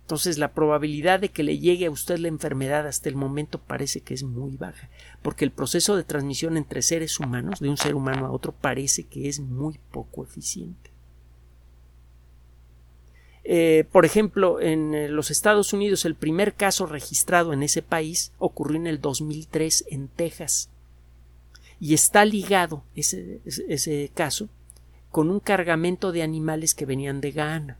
Entonces 0.00 0.38
la 0.38 0.52
probabilidad 0.52 1.20
de 1.20 1.28
que 1.28 1.44
le 1.44 1.60
llegue 1.60 1.86
a 1.86 1.92
usted 1.92 2.18
la 2.18 2.26
enfermedad 2.26 2.88
hasta 2.88 3.08
el 3.08 3.14
momento 3.14 3.60
parece 3.60 4.00
que 4.00 4.14
es 4.14 4.24
muy 4.24 4.56
baja, 4.56 4.90
porque 5.22 5.44
el 5.44 5.52
proceso 5.52 5.96
de 5.96 6.02
transmisión 6.02 6.56
entre 6.56 6.82
seres 6.82 7.20
humanos, 7.20 7.60
de 7.60 7.68
un 7.68 7.76
ser 7.76 7.94
humano 7.94 8.26
a 8.26 8.32
otro, 8.32 8.50
parece 8.50 9.04
que 9.04 9.28
es 9.28 9.38
muy 9.38 9.78
poco 9.92 10.24
eficiente. 10.24 10.91
Eh, 13.44 13.84
por 13.90 14.04
ejemplo, 14.04 14.60
en 14.60 14.94
eh, 14.94 15.08
los 15.08 15.30
Estados 15.30 15.72
Unidos 15.72 16.04
el 16.04 16.14
primer 16.14 16.54
caso 16.54 16.86
registrado 16.86 17.52
en 17.52 17.62
ese 17.62 17.82
país 17.82 18.32
ocurrió 18.38 18.76
en 18.76 18.86
el 18.86 19.00
2003 19.00 19.86
en 19.90 20.08
Texas 20.08 20.70
y 21.80 21.94
está 21.94 22.24
ligado 22.24 22.84
ese, 22.94 23.40
ese 23.44 24.10
caso 24.14 24.48
con 25.10 25.28
un 25.28 25.40
cargamento 25.40 26.12
de 26.12 26.22
animales 26.22 26.74
que 26.74 26.86
venían 26.86 27.20
de 27.20 27.32
Ghana. 27.32 27.78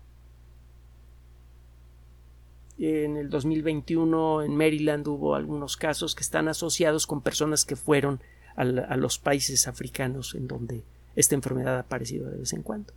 En 2.79 3.17
el 3.17 3.31
2021 3.31 4.43
en 4.43 4.57
Maryland 4.57 5.07
hubo 5.07 5.37
algunos 5.37 5.77
casos 5.77 6.17
que 6.17 6.23
están 6.23 6.49
asociados 6.49 7.07
con 7.07 7.23
personas 7.23 7.65
que 7.65 7.77
fueron 7.77 8.21
a, 8.57 8.65
los 8.97 9.19
países 9.19 9.69
africanos 9.69 10.35
en 10.35 10.49
donde 10.49 10.85
esta 11.17 11.35
enfermedad 11.35 11.77
ha 11.77 11.81
aparecido 11.81 12.29
de 12.29 12.39
vez 12.39 12.53
en 12.53 12.63
cuando. 12.63 12.93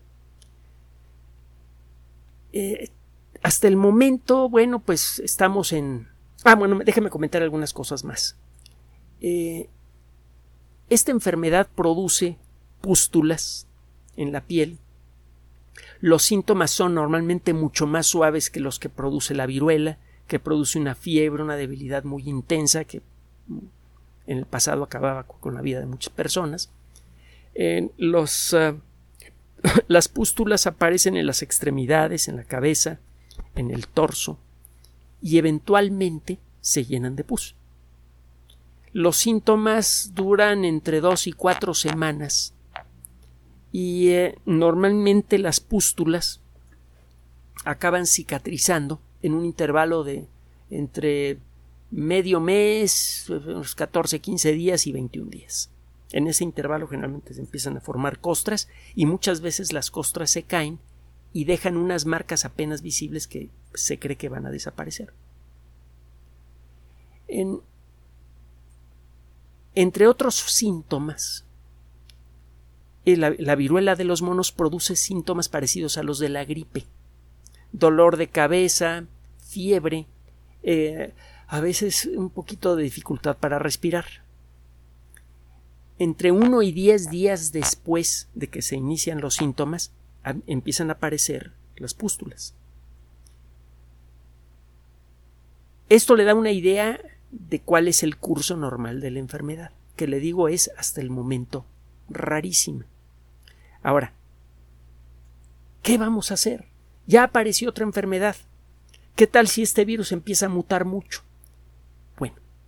Eh, 2.55 2.89
hasta 3.43 3.67
el 3.67 3.75
momento, 3.75 4.49
bueno, 4.49 4.79
pues 4.79 5.19
estamos 5.19 5.71
en... 5.71 6.07
Ah, 6.43 6.55
bueno, 6.55 6.79
déjeme 6.83 7.11
comentar 7.11 7.43
algunas 7.43 7.73
cosas 7.73 8.03
más. 8.03 8.35
Eh, 9.21 9.69
esta 10.89 11.11
enfermedad 11.11 11.67
produce 11.75 12.37
pústulas 12.81 13.67
en 14.17 14.31
la 14.31 14.41
piel 14.41 14.79
los 16.01 16.23
síntomas 16.23 16.71
son 16.71 16.93
normalmente 16.93 17.53
mucho 17.53 17.87
más 17.87 18.07
suaves 18.07 18.49
que 18.49 18.59
los 18.59 18.79
que 18.79 18.89
produce 18.89 19.33
la 19.33 19.45
viruela, 19.45 19.97
que 20.27 20.39
produce 20.39 20.79
una 20.79 20.95
fiebre, 20.95 21.43
una 21.43 21.55
debilidad 21.55 22.03
muy 22.03 22.29
intensa 22.29 22.83
que 22.83 23.01
en 24.27 24.37
el 24.37 24.45
pasado 24.45 24.83
acababa 24.83 25.23
con 25.23 25.53
la 25.53 25.61
vida 25.61 25.79
de 25.79 25.85
muchas 25.85 26.13
personas. 26.13 26.71
los, 27.97 28.53
ah, 28.53 28.75
las 29.87 30.07
pústulas 30.07 30.67
aparecen 30.67 31.17
en 31.17 31.27
las 31.27 31.41
extremidades, 31.41 32.27
en 32.27 32.37
la 32.37 32.43
cabeza, 32.43 32.99
en 33.55 33.71
el 33.71 33.87
torso 33.87 34.37
y 35.21 35.37
eventualmente 35.37 36.39
se 36.61 36.85
llenan 36.85 37.15
de 37.15 37.23
pus. 37.23 37.55
Los 38.91 39.17
síntomas 39.17 40.11
duran 40.13 40.63
entre 40.63 41.01
dos 41.01 41.27
y 41.27 41.33
cuatro 41.33 41.73
semanas 41.73 42.53
y 43.71 44.09
eh, 44.09 44.37
normalmente 44.45 45.37
las 45.37 45.59
pústulas 45.59 46.41
acaban 47.65 48.05
cicatrizando 48.05 49.01
en 49.21 49.33
un 49.33 49.43
intervalo 49.43 50.03
de 50.03 50.27
entre 50.69 51.39
medio 51.91 52.39
mes, 52.39 53.29
unos 53.29 53.75
14, 53.75 54.19
15 54.19 54.51
días 54.53 54.87
y 54.87 54.91
21 54.91 55.29
días. 55.29 55.69
En 56.11 56.27
ese 56.27 56.43
intervalo 56.43 56.87
generalmente 56.87 57.33
se 57.33 57.41
empiezan 57.41 57.77
a 57.77 57.81
formar 57.81 58.19
costras 58.19 58.69
y 58.93 59.05
muchas 59.05 59.41
veces 59.41 59.73
las 59.73 59.91
costras 59.91 60.29
se 60.29 60.43
caen 60.43 60.79
y 61.33 61.45
dejan 61.45 61.77
unas 61.77 62.05
marcas 62.05 62.45
apenas 62.45 62.81
visibles 62.81 63.27
que 63.27 63.49
se 63.73 63.99
cree 63.99 64.15
que 64.15 64.29
van 64.29 64.45
a 64.45 64.51
desaparecer. 64.51 65.13
entre 69.73 70.07
otros 70.07 70.35
síntomas, 70.35 71.43
la, 73.05 73.55
viruela 73.55 73.95
de 73.95 74.05
los 74.05 74.21
monos 74.21 74.51
produce 74.51 74.95
síntomas 74.95 75.49
parecidos 75.49 75.97
a 75.97 76.03
los 76.03 76.17
de 76.19 76.29
la 76.29 76.45
gripe. 76.45 76.85
Dolor 77.71 78.15
de 78.15 78.29
cabeza, 78.29 79.05
fiebre, 79.45 80.07
eh, 80.63 81.13
a 81.47 81.59
veces 81.59 82.05
un 82.05 82.29
poquito 82.29 82.75
de 82.75 82.83
dificultad 82.83 83.37
para 83.37 83.59
respirar. 83.59 84.24
Entre 85.97 86.31
uno 86.31 86.61
y 86.61 86.71
diez 86.71 87.09
días 87.09 87.51
después 87.51 88.27
de 88.35 88.47
que 88.47 88.61
se 88.61 88.75
inician 88.75 89.21
los 89.21 89.35
síntomas, 89.35 89.91
empiezan 90.47 90.89
a 90.89 90.93
aparecer 90.93 91.53
las 91.77 91.93
pústulas. 91.93 92.53
Esto 95.87 96.15
le 96.15 96.23
da 96.23 96.33
una 96.33 96.51
idea 96.51 96.99
de 97.31 97.61
cuál 97.61 97.87
es 97.87 98.03
el 98.03 98.17
curso 98.17 98.57
normal 98.57 99.01
de 99.01 99.11
la 99.11 99.19
enfermedad, 99.19 99.71
que 99.95 100.07
le 100.07 100.19
digo 100.19 100.49
es 100.49 100.71
hasta 100.77 100.99
el 100.99 101.09
momento 101.09 101.65
rarísima. 102.09 102.85
Ahora, 103.83 104.13
¿qué 105.83 105.97
vamos 105.97 106.31
a 106.31 106.33
hacer? 106.33 106.65
Ya 107.07 107.23
apareció 107.23 107.69
otra 107.69 107.85
enfermedad. 107.85 108.35
¿Qué 109.15 109.27
tal 109.27 109.47
si 109.47 109.61
este 109.61 109.85
virus 109.85 110.11
empieza 110.11 110.47
a 110.47 110.49
mutar 110.49 110.85
mucho? 110.85 111.21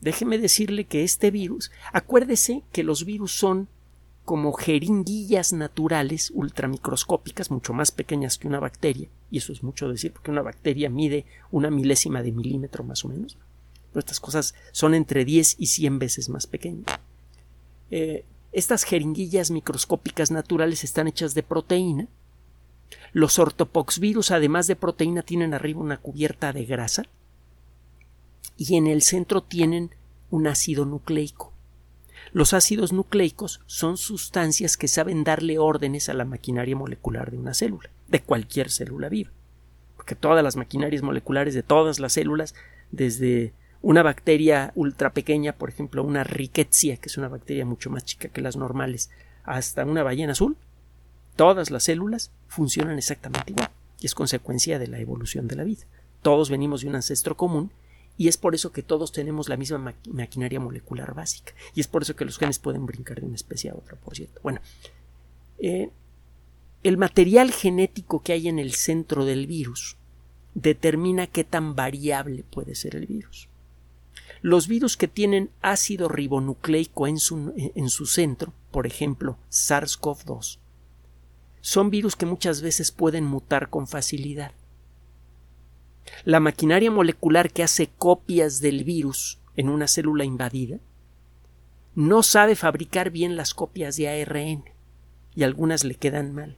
Déjeme 0.01 0.37
decirle 0.37 0.85
que 0.85 1.03
este 1.03 1.31
virus, 1.31 1.71
acuérdese 1.91 2.63
que 2.71 2.83
los 2.83 3.05
virus 3.05 3.37
son 3.37 3.67
como 4.25 4.51
jeringuillas 4.53 5.53
naturales 5.53 6.31
ultramicroscópicas, 6.35 7.49
mucho 7.49 7.73
más 7.73 7.91
pequeñas 7.91 8.37
que 8.37 8.47
una 8.47 8.59
bacteria, 8.59 9.07
y 9.31 9.37
eso 9.37 9.53
es 9.53 9.63
mucho 9.63 9.89
decir 9.89 10.11
porque 10.11 10.31
una 10.31 10.41
bacteria 10.41 10.89
mide 10.89 11.25
una 11.49 11.71
milésima 11.71 12.21
de 12.21 12.33
milímetro 12.33 12.83
más 12.83 13.05
o 13.05 13.07
menos. 13.07 13.37
Pero 13.89 13.99
estas 13.99 14.19
cosas 14.19 14.53
son 14.71 14.93
entre 14.93 15.23
10 15.23 15.55
y 15.59 15.67
100 15.67 15.99
veces 15.99 16.29
más 16.29 16.45
pequeñas. 16.45 16.85
Eh, 17.89 18.25
estas 18.51 18.83
jeringuillas 18.83 19.49
microscópicas 19.49 20.29
naturales 20.29 20.83
están 20.83 21.07
hechas 21.07 21.33
de 21.33 21.43
proteína. 21.43 22.07
Los 23.13 23.39
ortopoxvirus, 23.39 24.31
además 24.31 24.67
de 24.67 24.75
proteína, 24.75 25.23
tienen 25.23 25.53
arriba 25.53 25.79
una 25.79 25.97
cubierta 25.97 26.53
de 26.53 26.65
grasa 26.65 27.03
y 28.57 28.75
en 28.75 28.87
el 28.87 29.01
centro 29.01 29.41
tienen 29.43 29.91
un 30.29 30.47
ácido 30.47 30.85
nucleico. 30.85 31.53
Los 32.33 32.53
ácidos 32.53 32.91
nucleicos 32.91 33.61
son 33.67 33.97
sustancias 33.97 34.75
que 34.75 34.87
saben 34.87 35.23
darle 35.23 35.59
órdenes 35.59 36.09
a 36.09 36.13
la 36.13 36.25
maquinaria 36.25 36.75
molecular 36.75 37.31
de 37.31 37.37
una 37.37 37.53
célula, 37.53 37.89
de 38.07 38.21
cualquier 38.21 38.69
célula 38.69 39.09
viva, 39.09 39.31
porque 39.95 40.15
todas 40.15 40.43
las 40.43 40.55
maquinarias 40.55 41.03
moleculares 41.03 41.53
de 41.53 41.63
todas 41.63 41.99
las 41.99 42.13
células, 42.13 42.53
desde 42.91 43.53
una 43.81 44.03
bacteria 44.03 44.71
ultra 44.75 45.13
pequeña, 45.13 45.53
por 45.53 45.69
ejemplo, 45.69 46.03
una 46.03 46.23
rickettsia, 46.23 46.97
que 46.97 47.07
es 47.07 47.17
una 47.17 47.29
bacteria 47.29 47.65
mucho 47.65 47.89
más 47.89 48.03
chica 48.03 48.27
que 48.27 48.41
las 48.41 48.57
normales, 48.57 49.09
hasta 49.43 49.85
una 49.85 50.03
ballena 50.03 50.33
azul, 50.33 50.57
todas 51.35 51.71
las 51.71 51.83
células 51.83 52.31
funcionan 52.47 52.97
exactamente 52.97 53.51
igual 53.51 53.69
y 53.99 54.05
es 54.05 54.15
consecuencia 54.15 54.79
de 54.79 54.87
la 54.87 54.99
evolución 54.99 55.47
de 55.47 55.55
la 55.55 55.63
vida. 55.63 55.83
Todos 56.21 56.49
venimos 56.49 56.81
de 56.81 56.89
un 56.89 56.95
ancestro 56.95 57.37
común 57.37 57.71
y 58.17 58.27
es 58.27 58.37
por 58.37 58.55
eso 58.55 58.71
que 58.71 58.83
todos 58.83 59.11
tenemos 59.11 59.47
la 59.49 59.57
misma 59.57 59.93
maquinaria 60.09 60.59
molecular 60.59 61.13
básica 61.13 61.53
y 61.75 61.81
es 61.81 61.87
por 61.87 62.01
eso 62.01 62.15
que 62.15 62.25
los 62.25 62.37
genes 62.37 62.59
pueden 62.59 62.85
brincar 62.85 63.19
de 63.19 63.27
una 63.27 63.35
especie 63.35 63.69
a 63.69 63.75
otra, 63.75 63.95
por 63.95 64.15
cierto. 64.15 64.39
Bueno, 64.41 64.59
eh, 65.59 65.89
el 66.83 66.97
material 66.97 67.51
genético 67.51 68.21
que 68.21 68.33
hay 68.33 68.47
en 68.47 68.59
el 68.59 68.73
centro 68.73 69.25
del 69.25 69.47
virus 69.47 69.97
determina 70.55 71.27
qué 71.27 71.43
tan 71.43 71.75
variable 71.75 72.43
puede 72.49 72.75
ser 72.75 72.95
el 72.95 73.05
virus. 73.05 73.47
Los 74.41 74.67
virus 74.67 74.97
que 74.97 75.07
tienen 75.07 75.49
ácido 75.61 76.09
ribonucleico 76.09 77.07
en 77.07 77.19
su, 77.19 77.53
en 77.55 77.89
su 77.89 78.05
centro, 78.05 78.53
por 78.71 78.87
ejemplo 78.87 79.37
SARS-CoV-2, 79.49 80.59
son 81.61 81.89
virus 81.89 82.15
que 82.15 82.25
muchas 82.25 82.61
veces 82.61 82.91
pueden 82.91 83.25
mutar 83.25 83.69
con 83.69 83.87
facilidad. 83.87 84.51
La 86.23 86.39
maquinaria 86.39 86.91
molecular 86.91 87.51
que 87.51 87.63
hace 87.63 87.87
copias 87.87 88.59
del 88.61 88.83
virus 88.83 89.39
en 89.55 89.69
una 89.69 89.87
célula 89.87 90.23
invadida 90.23 90.79
no 91.95 92.21
sabe 92.23 92.55
fabricar 92.55 93.09
bien 93.09 93.35
las 93.35 93.53
copias 93.53 93.95
de 93.97 94.09
ARN 94.09 94.65
y 95.35 95.43
algunas 95.43 95.83
le 95.83 95.95
quedan 95.95 96.33
mal. 96.33 96.57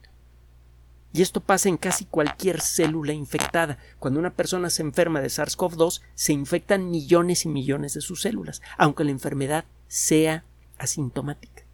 Y 1.12 1.22
esto 1.22 1.40
pasa 1.40 1.68
en 1.68 1.76
casi 1.76 2.04
cualquier 2.04 2.60
célula 2.60 3.12
infectada. 3.12 3.78
Cuando 3.98 4.20
una 4.20 4.34
persona 4.34 4.70
se 4.70 4.82
enferma 4.82 5.20
de 5.20 5.28
SARS-CoV-2, 5.28 6.02
se 6.14 6.32
infectan 6.32 6.90
millones 6.90 7.44
y 7.44 7.48
millones 7.48 7.94
de 7.94 8.00
sus 8.00 8.22
células, 8.22 8.62
aunque 8.78 9.02
la 9.02 9.10
enfermedad 9.10 9.64
sea 9.88 10.44
asintomática. 10.78 11.64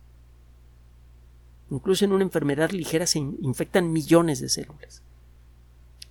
Incluso 1.71 2.05
en 2.05 2.13
una 2.13 2.25
enfermedad 2.25 2.71
ligera 2.71 3.07
se 3.07 3.19
infectan 3.19 3.93
millones 3.93 4.41
de 4.41 4.49
células. 4.49 5.03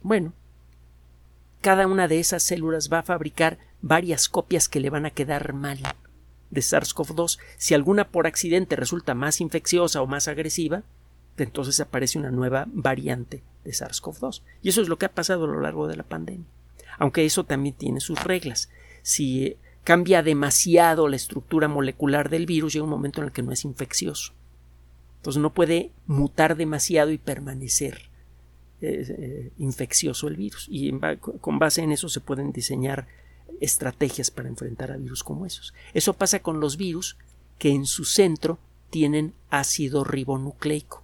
Bueno, 0.01 0.33
cada 1.65 1.87
una 1.87 2.07
de 2.07 2.19
esas 2.19 2.43
células 2.43 2.91
va 2.93 2.99
a 2.99 3.03
fabricar 3.03 3.57
varias 3.81 4.29
copias 4.29 4.69
que 4.69 4.79
le 4.79 4.91
van 4.91 5.07
a 5.07 5.09
quedar 5.09 5.53
mal 5.53 5.79
de 6.51 6.61
SARS-CoV-2. 6.61 7.39
Si 7.57 7.73
alguna 7.73 8.07
por 8.07 8.27
accidente 8.27 8.75
resulta 8.75 9.15
más 9.15 9.41
infecciosa 9.41 10.03
o 10.03 10.05
más 10.05 10.27
agresiva, 10.27 10.83
entonces 11.37 11.79
aparece 11.79 12.19
una 12.19 12.29
nueva 12.29 12.67
variante 12.67 13.41
de 13.63 13.71
SARS-CoV-2. 13.71 14.43
Y 14.61 14.69
eso 14.69 14.79
es 14.79 14.89
lo 14.89 14.99
que 14.99 15.07
ha 15.07 15.11
pasado 15.15 15.45
a 15.45 15.47
lo 15.47 15.59
largo 15.59 15.87
de 15.87 15.95
la 15.95 16.03
pandemia. 16.03 16.45
Aunque 16.99 17.25
eso 17.25 17.45
también 17.45 17.73
tiene 17.73 17.99
sus 17.99 18.23
reglas. 18.23 18.69
Si 19.01 19.57
cambia 19.83 20.21
demasiado 20.21 21.07
la 21.07 21.15
estructura 21.15 21.67
molecular 21.67 22.29
del 22.29 22.45
virus, 22.45 22.73
llega 22.73 22.83
un 22.83 22.91
momento 22.91 23.21
en 23.21 23.25
el 23.29 23.33
que 23.33 23.41
no 23.41 23.51
es 23.51 23.65
infeccioso. 23.65 24.33
Entonces 25.17 25.41
no 25.41 25.51
puede 25.51 25.89
mutar 26.05 26.57
demasiado 26.57 27.09
y 27.09 27.17
permanecer 27.17 28.11
eh, 28.81 29.51
infeccioso 29.57 30.27
el 30.27 30.35
virus. 30.35 30.67
Y 30.69 30.91
con 31.41 31.59
base 31.59 31.81
en 31.81 31.91
eso 31.91 32.09
se 32.09 32.21
pueden 32.21 32.51
diseñar 32.51 33.07
estrategias 33.61 34.31
para 34.31 34.49
enfrentar 34.49 34.91
a 34.91 34.97
virus 34.97 35.23
como 35.23 35.45
esos. 35.45 35.73
Eso 35.93 36.13
pasa 36.13 36.39
con 36.39 36.59
los 36.59 36.77
virus 36.77 37.17
que 37.57 37.69
en 37.69 37.85
su 37.85 38.05
centro 38.05 38.59
tienen 38.89 39.33
ácido 39.49 40.03
ribonucleico. 40.03 41.03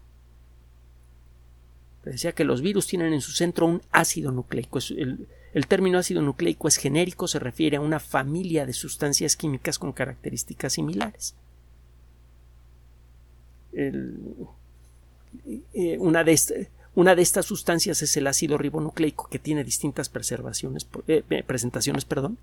Decía 2.04 2.32
que 2.32 2.44
los 2.44 2.62
virus 2.62 2.88
tienen 2.88 3.14
en 3.14 3.22
su 3.22 3.32
centro 3.32 3.68
un 3.68 3.82
ácido 3.92 4.32
nucleico. 4.32 4.80
El, 4.90 5.68
término 5.68 6.00
ácido 6.00 6.22
nucleico 6.22 6.68
es 6.68 6.78
genérico, 6.78 7.28
se 7.28 7.40
refiere 7.40 7.78
a 7.78 7.82
una 7.82 8.00
familia 8.00 8.66
de 8.66 8.74
sustancias 8.74 9.36
químicas 9.36 9.78
con 9.78 9.94
características 9.94 10.74
similares. 10.74 11.36
Eh, 13.74 13.94
una, 16.00 16.24
de 16.24 16.34
una, 16.96 17.16
de 17.16 17.22
estas 17.22 17.46
sustancias 17.46 18.02
es 18.02 18.18
el 18.18 18.28
ácido 18.28 18.58
ribonucleico 18.58 19.28
que 19.30 19.40
tiene 19.40 19.64
distintas 19.64 20.12
eh, 21.08 21.24
eh, 21.30 21.44
presentaciones. 21.44 22.06
Perdón, 22.06 22.38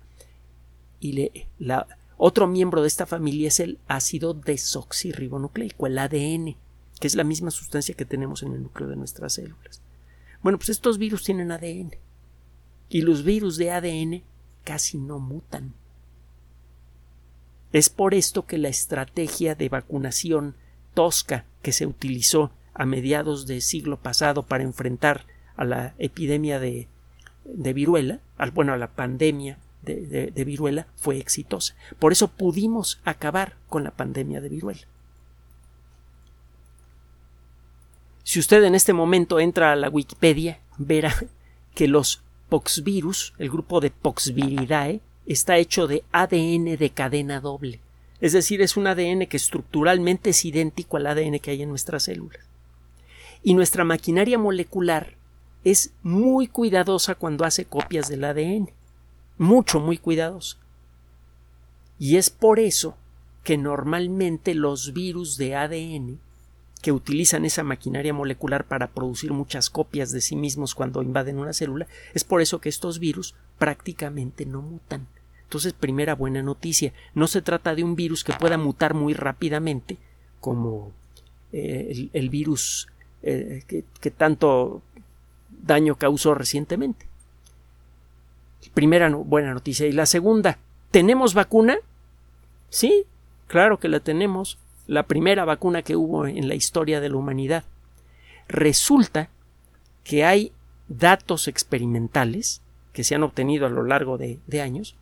y 0.99 1.29
la, 1.59 1.87
otro 2.17 2.47
miembro 2.47 2.81
de 2.81 2.87
esta 2.87 3.05
familia 3.05 3.47
es 3.47 3.59
el 3.59 3.77
ácido 3.87 4.33
desoxirribonucleico, 4.33 5.87
el 5.87 5.97
ADN 5.97 6.55
que 6.99 7.07
es 7.07 7.15
la 7.15 7.23
misma 7.23 7.49
sustancia 7.49 7.95
que 7.95 8.05
tenemos 8.05 8.43
en 8.43 8.53
el 8.53 8.63
núcleo 8.63 8.89
de 8.89 8.97
nuestras 8.97 9.33
células. 9.33 9.81
Bueno, 10.43 10.57
pues 10.57 10.69
estos 10.69 10.97
virus 10.97 11.23
tienen 11.23 11.51
ADN. 11.51 11.95
Y 12.89 13.01
los 13.01 13.23
virus 13.23 13.57
de 13.57 13.71
ADN 13.71 14.23
casi 14.63 14.97
no 14.97 15.19
mutan. 15.19 15.73
Es 17.71 17.89
por 17.89 18.13
esto 18.13 18.45
que 18.45 18.57
la 18.57 18.69
estrategia 18.69 19.55
de 19.55 19.69
vacunación 19.69 20.55
tosca 20.93 21.45
que 21.61 21.71
se 21.71 21.85
utilizó 21.85 22.51
a 22.79 22.85
mediados 22.85 23.45
del 23.45 23.61
siglo 23.61 23.97
pasado 23.97 24.43
para 24.43 24.63
enfrentar 24.63 25.25
a 25.57 25.65
la 25.65 25.93
epidemia 25.99 26.59
de, 26.59 26.87
viruela, 27.43 28.21
bueno, 28.53 28.71
a 28.71 28.77
la 28.77 28.87
pandemia 28.87 29.59
de, 29.81 30.31
de 30.33 30.45
viruela, 30.45 30.87
fue 30.95 31.17
exitosa. 31.17 31.75
Por 31.99 32.13
eso 32.13 32.29
pudimos 32.29 33.01
acabar 33.03 33.57
con 33.67 33.83
la 33.83 33.91
pandemia 33.91 34.39
de 34.39 34.47
viruela. 34.47 34.87
Si 38.23 38.39
usted 38.39 38.63
en 38.63 38.75
este 38.75 38.93
momento 38.93 39.41
entra 39.41 39.73
a 39.73 39.75
la 39.75 39.89
Wikipedia, 39.89 40.59
verá 40.77 41.13
que 41.75 41.89
los 41.89 42.21
poxvirus, 42.47 43.33
el 43.39 43.49
grupo 43.49 43.81
de 43.81 43.91
Poxviridae, 43.91 45.01
está 45.25 45.57
hecho 45.57 45.85
de 45.85 46.05
ADN 46.13 46.77
de 46.77 46.91
cadena 46.91 47.41
doble. 47.41 47.81
Es 48.21 48.31
decir, 48.31 48.61
es 48.61 48.77
un 48.77 48.87
ADN 48.87 49.27
que 49.27 49.35
estructuralmente 49.35 50.29
es 50.29 50.45
idéntico 50.45 50.95
al 50.95 51.07
ADN 51.07 51.39
que 51.39 51.51
hay 51.51 51.61
en 51.61 51.69
nuestras 51.69 52.03
células. 52.03 52.48
Y 53.43 53.53
nuestra 53.53 53.83
maquinaria 53.83 54.37
molecular 54.37 55.15
es 55.63 55.91
muy 56.03 56.47
cuidadosa 56.47 57.15
cuando 57.15 57.45
hace 57.45 57.65
copias 57.65 58.09
del 58.09 58.23
ADN. 58.23 58.69
Mucho, 59.37 59.79
muy 59.79 59.97
cuidadosa. 59.97 60.57
Y 61.97 62.17
es 62.17 62.29
por 62.29 62.59
eso 62.59 62.95
que 63.43 63.57
normalmente 63.57 64.53
los 64.55 64.93
virus 64.93 65.37
de 65.37 65.55
ADN 65.55 66.19
que 66.81 66.91
utilizan 66.91 67.45
esa 67.45 67.63
maquinaria 67.63 68.13
molecular 68.13 68.65
para 68.65 68.87
producir 68.91 69.31
muchas 69.33 69.69
copias 69.69 70.11
de 70.11 70.21
sí 70.21 70.35
mismos 70.35 70.75
cuando 70.75 71.01
invaden 71.01 71.37
una 71.37 71.53
célula, 71.53 71.87
es 72.13 72.23
por 72.23 72.41
eso 72.41 72.61
que 72.61 72.69
estos 72.69 72.99
virus 72.99 73.35
prácticamente 73.57 74.45
no 74.45 74.61
mutan. 74.61 75.07
Entonces, 75.43 75.73
primera 75.73 76.15
buena 76.15 76.41
noticia, 76.41 76.93
no 77.15 77.27
se 77.27 77.41
trata 77.41 77.75
de 77.75 77.83
un 77.83 77.95
virus 77.95 78.23
que 78.23 78.33
pueda 78.33 78.57
mutar 78.57 78.93
muy 78.93 79.13
rápidamente, 79.13 79.97
como 80.39 80.91
eh, 81.51 82.09
el, 82.13 82.29
virus 82.29 82.87
eh, 83.23 83.63
que, 83.67 83.83
que 83.99 84.11
tanto 84.11 84.81
daño 85.63 85.95
causó 85.95 86.33
recientemente. 86.33 87.07
Primera 88.73 89.09
buena 89.09 89.53
noticia. 89.53 89.87
Y 89.87 89.91
la 89.91 90.05
segunda, 90.05 90.59
¿tenemos 90.91 91.33
vacuna? 91.33 91.77
Sí, 92.69 93.05
claro 93.47 93.79
que 93.79 93.87
la 93.87 93.99
tenemos 93.99 94.57
la 94.89 95.03
primera 95.03 95.45
vacuna 95.45 95.83
que 95.83 95.95
hubo 95.95 96.25
en 96.25 96.47
la 96.47 96.55
historia 96.55 96.99
de 96.99 97.09
la 97.09 97.17
humanidad. 97.17 97.63
Resulta 98.47 99.29
que 100.03 100.25
hay 100.25 100.51
datos 100.87 101.47
experimentales 101.47 102.61
que 102.91 103.03
se 103.03 103.13
han 103.13 103.21
obtenido 103.21 103.67
a 103.67 103.69
lo 103.69 103.83
largo 103.83 104.17
de, 104.17 104.39
años 104.61 104.95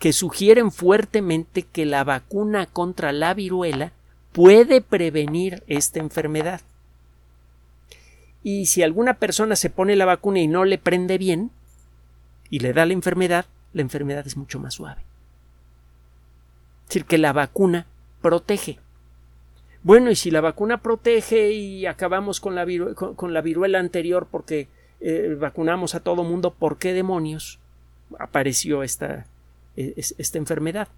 que 0.00 0.12
sugieren 0.12 0.72
fuertemente 0.72 1.62
que 1.62 1.86
la 1.86 2.02
vacuna 2.02 2.66
contra 2.66 3.12
la 3.12 3.32
viruela 3.34 3.92
puede 4.32 4.80
prevenir 4.80 5.62
esta 5.68 6.00
enfermedad. 6.00 6.62
Y 8.42 8.66
si 8.66 8.82
alguna 8.82 9.14
persona 9.14 9.56
se 9.56 9.70
pone 9.70 9.96
la 9.96 10.06
vacuna 10.06 10.40
y 10.40 10.48
no 10.48 10.64
le 10.64 10.78
prende 10.78 11.18
bien 11.18 11.50
y 12.48 12.60
le 12.60 12.72
da 12.72 12.86
la 12.86 12.92
enfermedad, 12.92 13.46
la 13.72 13.82
enfermedad 13.82 14.26
es 14.26 14.36
mucho 14.36 14.58
más 14.58 14.74
suave. 14.74 15.02
Es 16.82 16.88
decir, 16.88 17.04
que 17.04 17.18
la 17.18 17.32
vacuna 17.32 17.86
protege. 18.22 18.78
Bueno, 19.82 20.10
y 20.10 20.16
si 20.16 20.30
la 20.30 20.40
vacuna 20.40 20.82
protege 20.82 21.52
y 21.52 21.86
acabamos 21.86 22.40
con 22.40 22.54
la, 22.54 22.64
viruela 22.64 23.78
anterior 23.78 24.26
porque 24.30 24.68
eh, 25.00 25.36
vacunamos 25.38 25.94
a 25.94 26.00
todo 26.00 26.24
mundo, 26.24 26.52
¿por 26.52 26.78
qué 26.78 26.92
demonios 26.92 27.58
apareció 28.18 28.82
esta, 28.82 29.26
e, 29.76 29.94
esta 29.96 30.38
enfermedad? 30.38 30.88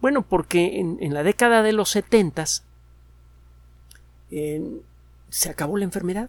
Bueno, 0.00 0.22
porque 0.22 0.80
en, 0.80 1.14
la 1.14 1.22
década 1.22 1.62
de 1.62 1.72
los 1.72 1.90
setentas 1.90 2.64
se 4.30 5.48
acabó 5.48 5.76
la 5.76 5.84
enfermedad. 5.84 6.28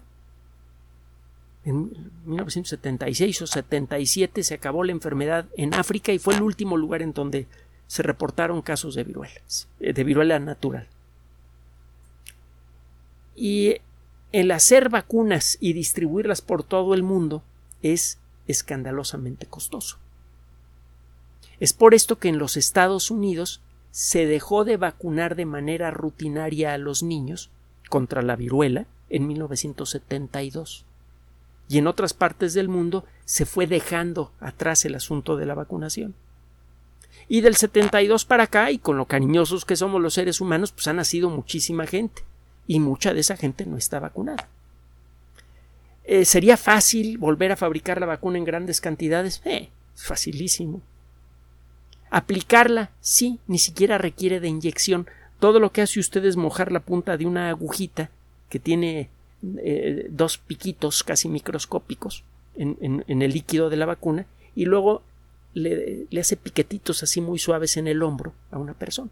En 1.66 1.92
1976 2.26 3.42
o 3.42 3.48
77 3.48 4.44
se 4.44 4.54
acabó 4.54 4.84
la 4.84 4.92
enfermedad 4.92 5.48
en 5.58 5.74
África 5.74 6.12
y 6.12 6.20
fue 6.20 6.36
el 6.36 6.44
último 6.44 6.78
lugar 6.78 7.02
en 7.02 7.14
donde 7.14 7.48
se 7.88 8.04
reportaron 8.04 8.62
casos 8.62 8.94
de 8.96 9.04
viruela, 9.04 9.42
de 9.80 10.04
viruela 10.04 10.40
natural. 10.40 10.88
Y 13.36 13.78
el 14.32 14.52
hacer 14.52 14.90
vacunas 14.90 15.58
y 15.60 15.74
distribuirlas 15.74 16.42
por 16.42 16.64
todo 16.64 16.94
el 16.94 17.04
mundo 17.04 17.44
es 17.82 18.20
escandalosamente 18.48 19.48
costoso. 19.48 19.98
Es 21.60 21.74
por 21.74 21.94
esto 21.94 22.20
que 22.20 22.30
en 22.30 22.38
los 22.38 22.58
Estados 22.58 23.10
Unidos 23.10 23.62
se 23.92 24.26
dejó 24.26 24.66
de 24.66 24.78
vacunar 24.78 25.36
de 25.36 25.46
manera 25.46 25.90
rutinaria 25.90 26.74
a 26.74 26.78
los 26.78 27.02
niños 27.02 27.50
contra 27.90 28.22
la 28.22 28.36
viruela 28.36 28.86
en 29.10 29.28
1972. 29.28 30.86
Y 31.68 31.78
en 31.80 31.88
otras 31.88 32.14
partes 32.14 32.54
del 32.54 32.70
mundo 32.70 33.06
se 33.26 33.46
fue 33.46 33.68
dejando 33.68 34.32
atrás 34.40 34.86
el 34.86 34.96
asunto 34.96 35.36
de 35.36 35.46
la 35.46 35.56
vacunación. 35.56 36.14
Y 37.28 37.42
del 37.42 37.56
72 37.56 38.26
para 38.26 38.44
acá, 38.44 38.72
y 38.72 38.78
con 38.78 38.98
lo 38.98 39.06
cariñosos 39.06 39.66
que 39.66 39.76
somos 39.76 40.02
los 40.02 40.14
seres 40.14 40.42
humanos, 40.42 40.72
pues 40.72 40.88
ha 40.88 40.94
nacido 40.94 41.30
muchísima 41.30 41.88
gente 41.88 42.24
y 42.68 42.80
mucha 42.80 43.14
de 43.14 43.22
esa 43.22 43.36
gente 43.36 43.66
no 43.66 43.78
está 43.78 44.00
vacunada. 44.00 44.48
Eh, 46.04 46.26
¿Sería 46.26 46.56
fácil 46.56 47.18
volver 47.18 47.52
a 47.52 47.58
fabricar 47.58 48.00
la 48.00 48.06
vacuna 48.06 48.38
en 48.38 48.46
grandes 48.46 48.80
cantidades? 48.80 49.42
Eh, 49.44 49.70
facilísimo. 49.96 50.82
Aplicarla, 52.12 52.92
sí, 53.02 53.40
ni 53.48 53.58
siquiera 53.58 53.98
requiere 53.98 54.40
de 54.40 54.48
inyección. 54.48 55.08
Todo 55.40 55.60
lo 55.60 55.72
que 55.72 55.82
hace 55.82 56.00
usted 56.00 56.24
es 56.26 56.38
mojar 56.38 56.72
la 56.72 56.80
punta 56.80 57.18
de 57.18 57.26
una 57.26 57.50
agujita 57.50 58.12
que 58.50 58.60
tiene 58.60 59.10
eh, 59.58 60.08
dos 60.10 60.38
piquitos 60.38 61.04
casi 61.04 61.30
microscópicos 61.30 62.24
en, 62.56 63.04
el 63.08 63.32
líquido 63.32 63.70
de 63.70 63.78
la 63.78 63.86
vacuna 63.86 64.26
y 64.56 64.66
luego 64.66 65.04
le, 65.54 66.08
hace 66.20 66.38
piquetitos 66.38 67.04
así 67.04 67.22
muy 67.22 67.40
suaves 67.40 67.78
en 67.78 67.88
el 67.88 68.02
hombro 68.02 68.34
a 68.52 68.58
una 68.58 68.74
persona 68.74 69.12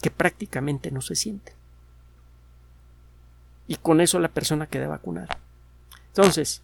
que 0.00 0.10
prácticamente 0.10 0.90
no 0.90 1.00
se 1.00 1.14
sienten. 1.14 1.54
Y 3.68 3.76
con 3.76 4.00
eso 4.00 4.18
la 4.18 4.28
persona 4.28 4.66
queda 4.66 4.88
vacunada. 4.88 5.38
Entonces, 6.08 6.62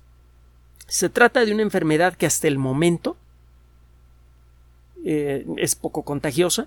se 0.89 1.09
trata 1.09 1.45
de 1.45 1.53
una 1.53 1.63
enfermedad 1.63 2.15
que 2.15 2.27
hasta 2.27 2.49
el 2.49 2.59
momento 2.59 3.17
eh, 5.05 5.47
es 5.57 5.77
poco 5.77 6.03
contagiosa, 6.03 6.67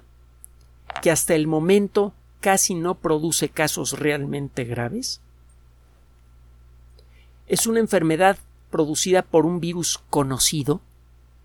que 1.01 1.11
hasta 1.11 1.35
el 1.35 1.47
momento 1.47 2.13
casi 2.39 2.73
no 2.73 2.95
produce 2.95 3.49
casos 3.49 3.99
realmente 3.99 4.63
graves. 4.63 5.21
Es 7.51 7.67
una 7.67 7.81
enfermedad 7.81 8.37
producida 8.69 9.23
por 9.23 9.45
un 9.45 9.59
virus 9.59 9.99
conocido 10.09 10.79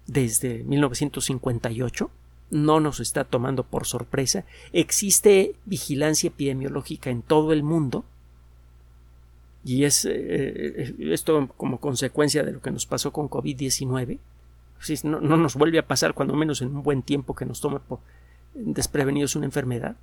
desde 0.06 0.62
1958. 0.62 2.10
No 2.52 2.78
nos 2.78 3.00
está 3.00 3.24
tomando 3.24 3.64
por 3.64 3.86
sorpresa. 3.88 4.44
Existe 4.72 5.56
vigilancia 5.64 6.28
epidemiológica 6.28 7.10
en 7.10 7.22
todo 7.22 7.52
el 7.52 7.64
mundo. 7.64 8.04
Y 9.64 9.82
es 9.82 10.04
eh, 10.04 10.12
eh, 10.14 10.94
esto 11.10 11.48
como 11.56 11.80
consecuencia 11.80 12.44
de 12.44 12.52
lo 12.52 12.62
que 12.62 12.70
nos 12.70 12.86
pasó 12.86 13.12
con 13.12 13.28
COVID-19. 13.28 14.20
No, 15.02 15.20
no, 15.20 15.36
nos 15.36 15.56
vuelve 15.56 15.80
a 15.80 15.88
pasar, 15.88 16.14
cuando 16.14 16.34
menos 16.34 16.62
en 16.62 16.68
un 16.68 16.84
buen 16.84 17.02
tiempo 17.02 17.34
que 17.34 17.46
nos 17.46 17.60
tome 17.60 17.80
por 17.80 17.98
desprevenidos 18.54 19.34
una 19.34 19.46
enfermedad. 19.46 19.96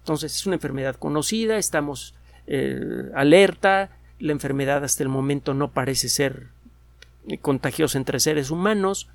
Entonces 0.00 0.34
es 0.34 0.44
una 0.44 0.56
enfermedad 0.56 0.96
conocida, 0.96 1.56
estamos 1.56 2.16
eh, 2.48 3.12
alerta, 3.14 3.99
la 4.20 4.32
enfermedad 4.32 4.84
hasta 4.84 5.02
el 5.02 5.08
momento 5.08 5.54
no 5.54 5.72
parece 5.72 6.08
ser 6.08 6.48
contagiosa 7.40 7.98
entre 7.98 8.20
seres 8.20 8.50
humanos, 8.50 9.08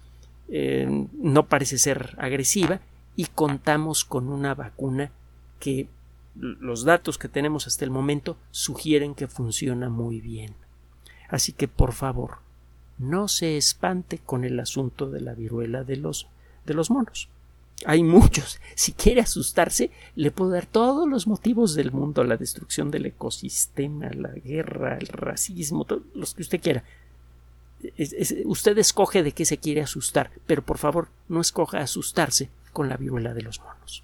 eh, 0.49 1.07
no 1.13 1.47
parece 1.47 1.77
ser 1.77 2.15
agresiva 2.17 2.81
y 3.15 3.25
contamos 3.25 4.05
con 4.05 4.27
una 4.29 4.53
vacuna 4.53 5.11
que 5.59 5.87
los 6.35 6.83
datos 6.83 7.17
que 7.17 7.29
tenemos 7.29 7.65
hasta 7.65 7.85
el 7.85 7.91
momento 7.91 8.37
sugieren 8.51 9.15
que 9.15 9.27
funciona 9.27 9.89
muy 9.89 10.19
bien. 10.19 10.53
Así 11.29 11.53
que 11.53 11.67
por 11.67 11.93
favor, 11.93 12.39
no 12.97 13.27
se 13.27 13.57
espante 13.57 14.19
con 14.19 14.43
el 14.43 14.59
asunto 14.59 15.09
de 15.09 15.21
la 15.21 15.33
viruela 15.33 15.83
de 15.83 15.97
los, 15.97 16.27
de 16.65 16.73
los 16.73 16.91
monos. 16.91 17.29
Hay 17.85 18.03
muchos. 18.03 18.59
Si 18.75 18.93
quiere 18.93 19.21
asustarse, 19.21 19.91
le 20.15 20.31
puedo 20.31 20.51
dar 20.51 20.65
todos 20.65 21.07
los 21.07 21.27
motivos 21.27 21.75
del 21.75 21.91
mundo, 21.91 22.23
la 22.23 22.37
destrucción 22.37 22.89
del 22.89 23.07
ecosistema, 23.07 24.09
la 24.11 24.31
guerra, 24.31 24.97
el 24.97 25.07
racismo, 25.07 25.83
todos 25.83 26.03
los 26.13 26.33
que 26.33 26.43
usted 26.43 26.61
quiera. 26.61 26.83
usted 28.45 28.77
escoge 28.77 29.23
de 29.23 29.33
qué 29.33 29.45
se 29.45 29.57
quiere 29.57 29.81
asustar, 29.81 30.31
pero 30.47 30.61
por 30.61 30.77
favor 30.77 31.09
no 31.27 31.41
escoja 31.41 31.79
asustarse 31.79 32.49
con 32.71 32.87
la 32.87 32.97
viruela 32.97 33.33
de 33.33 33.41
los 33.41 33.59
monos. 33.59 34.03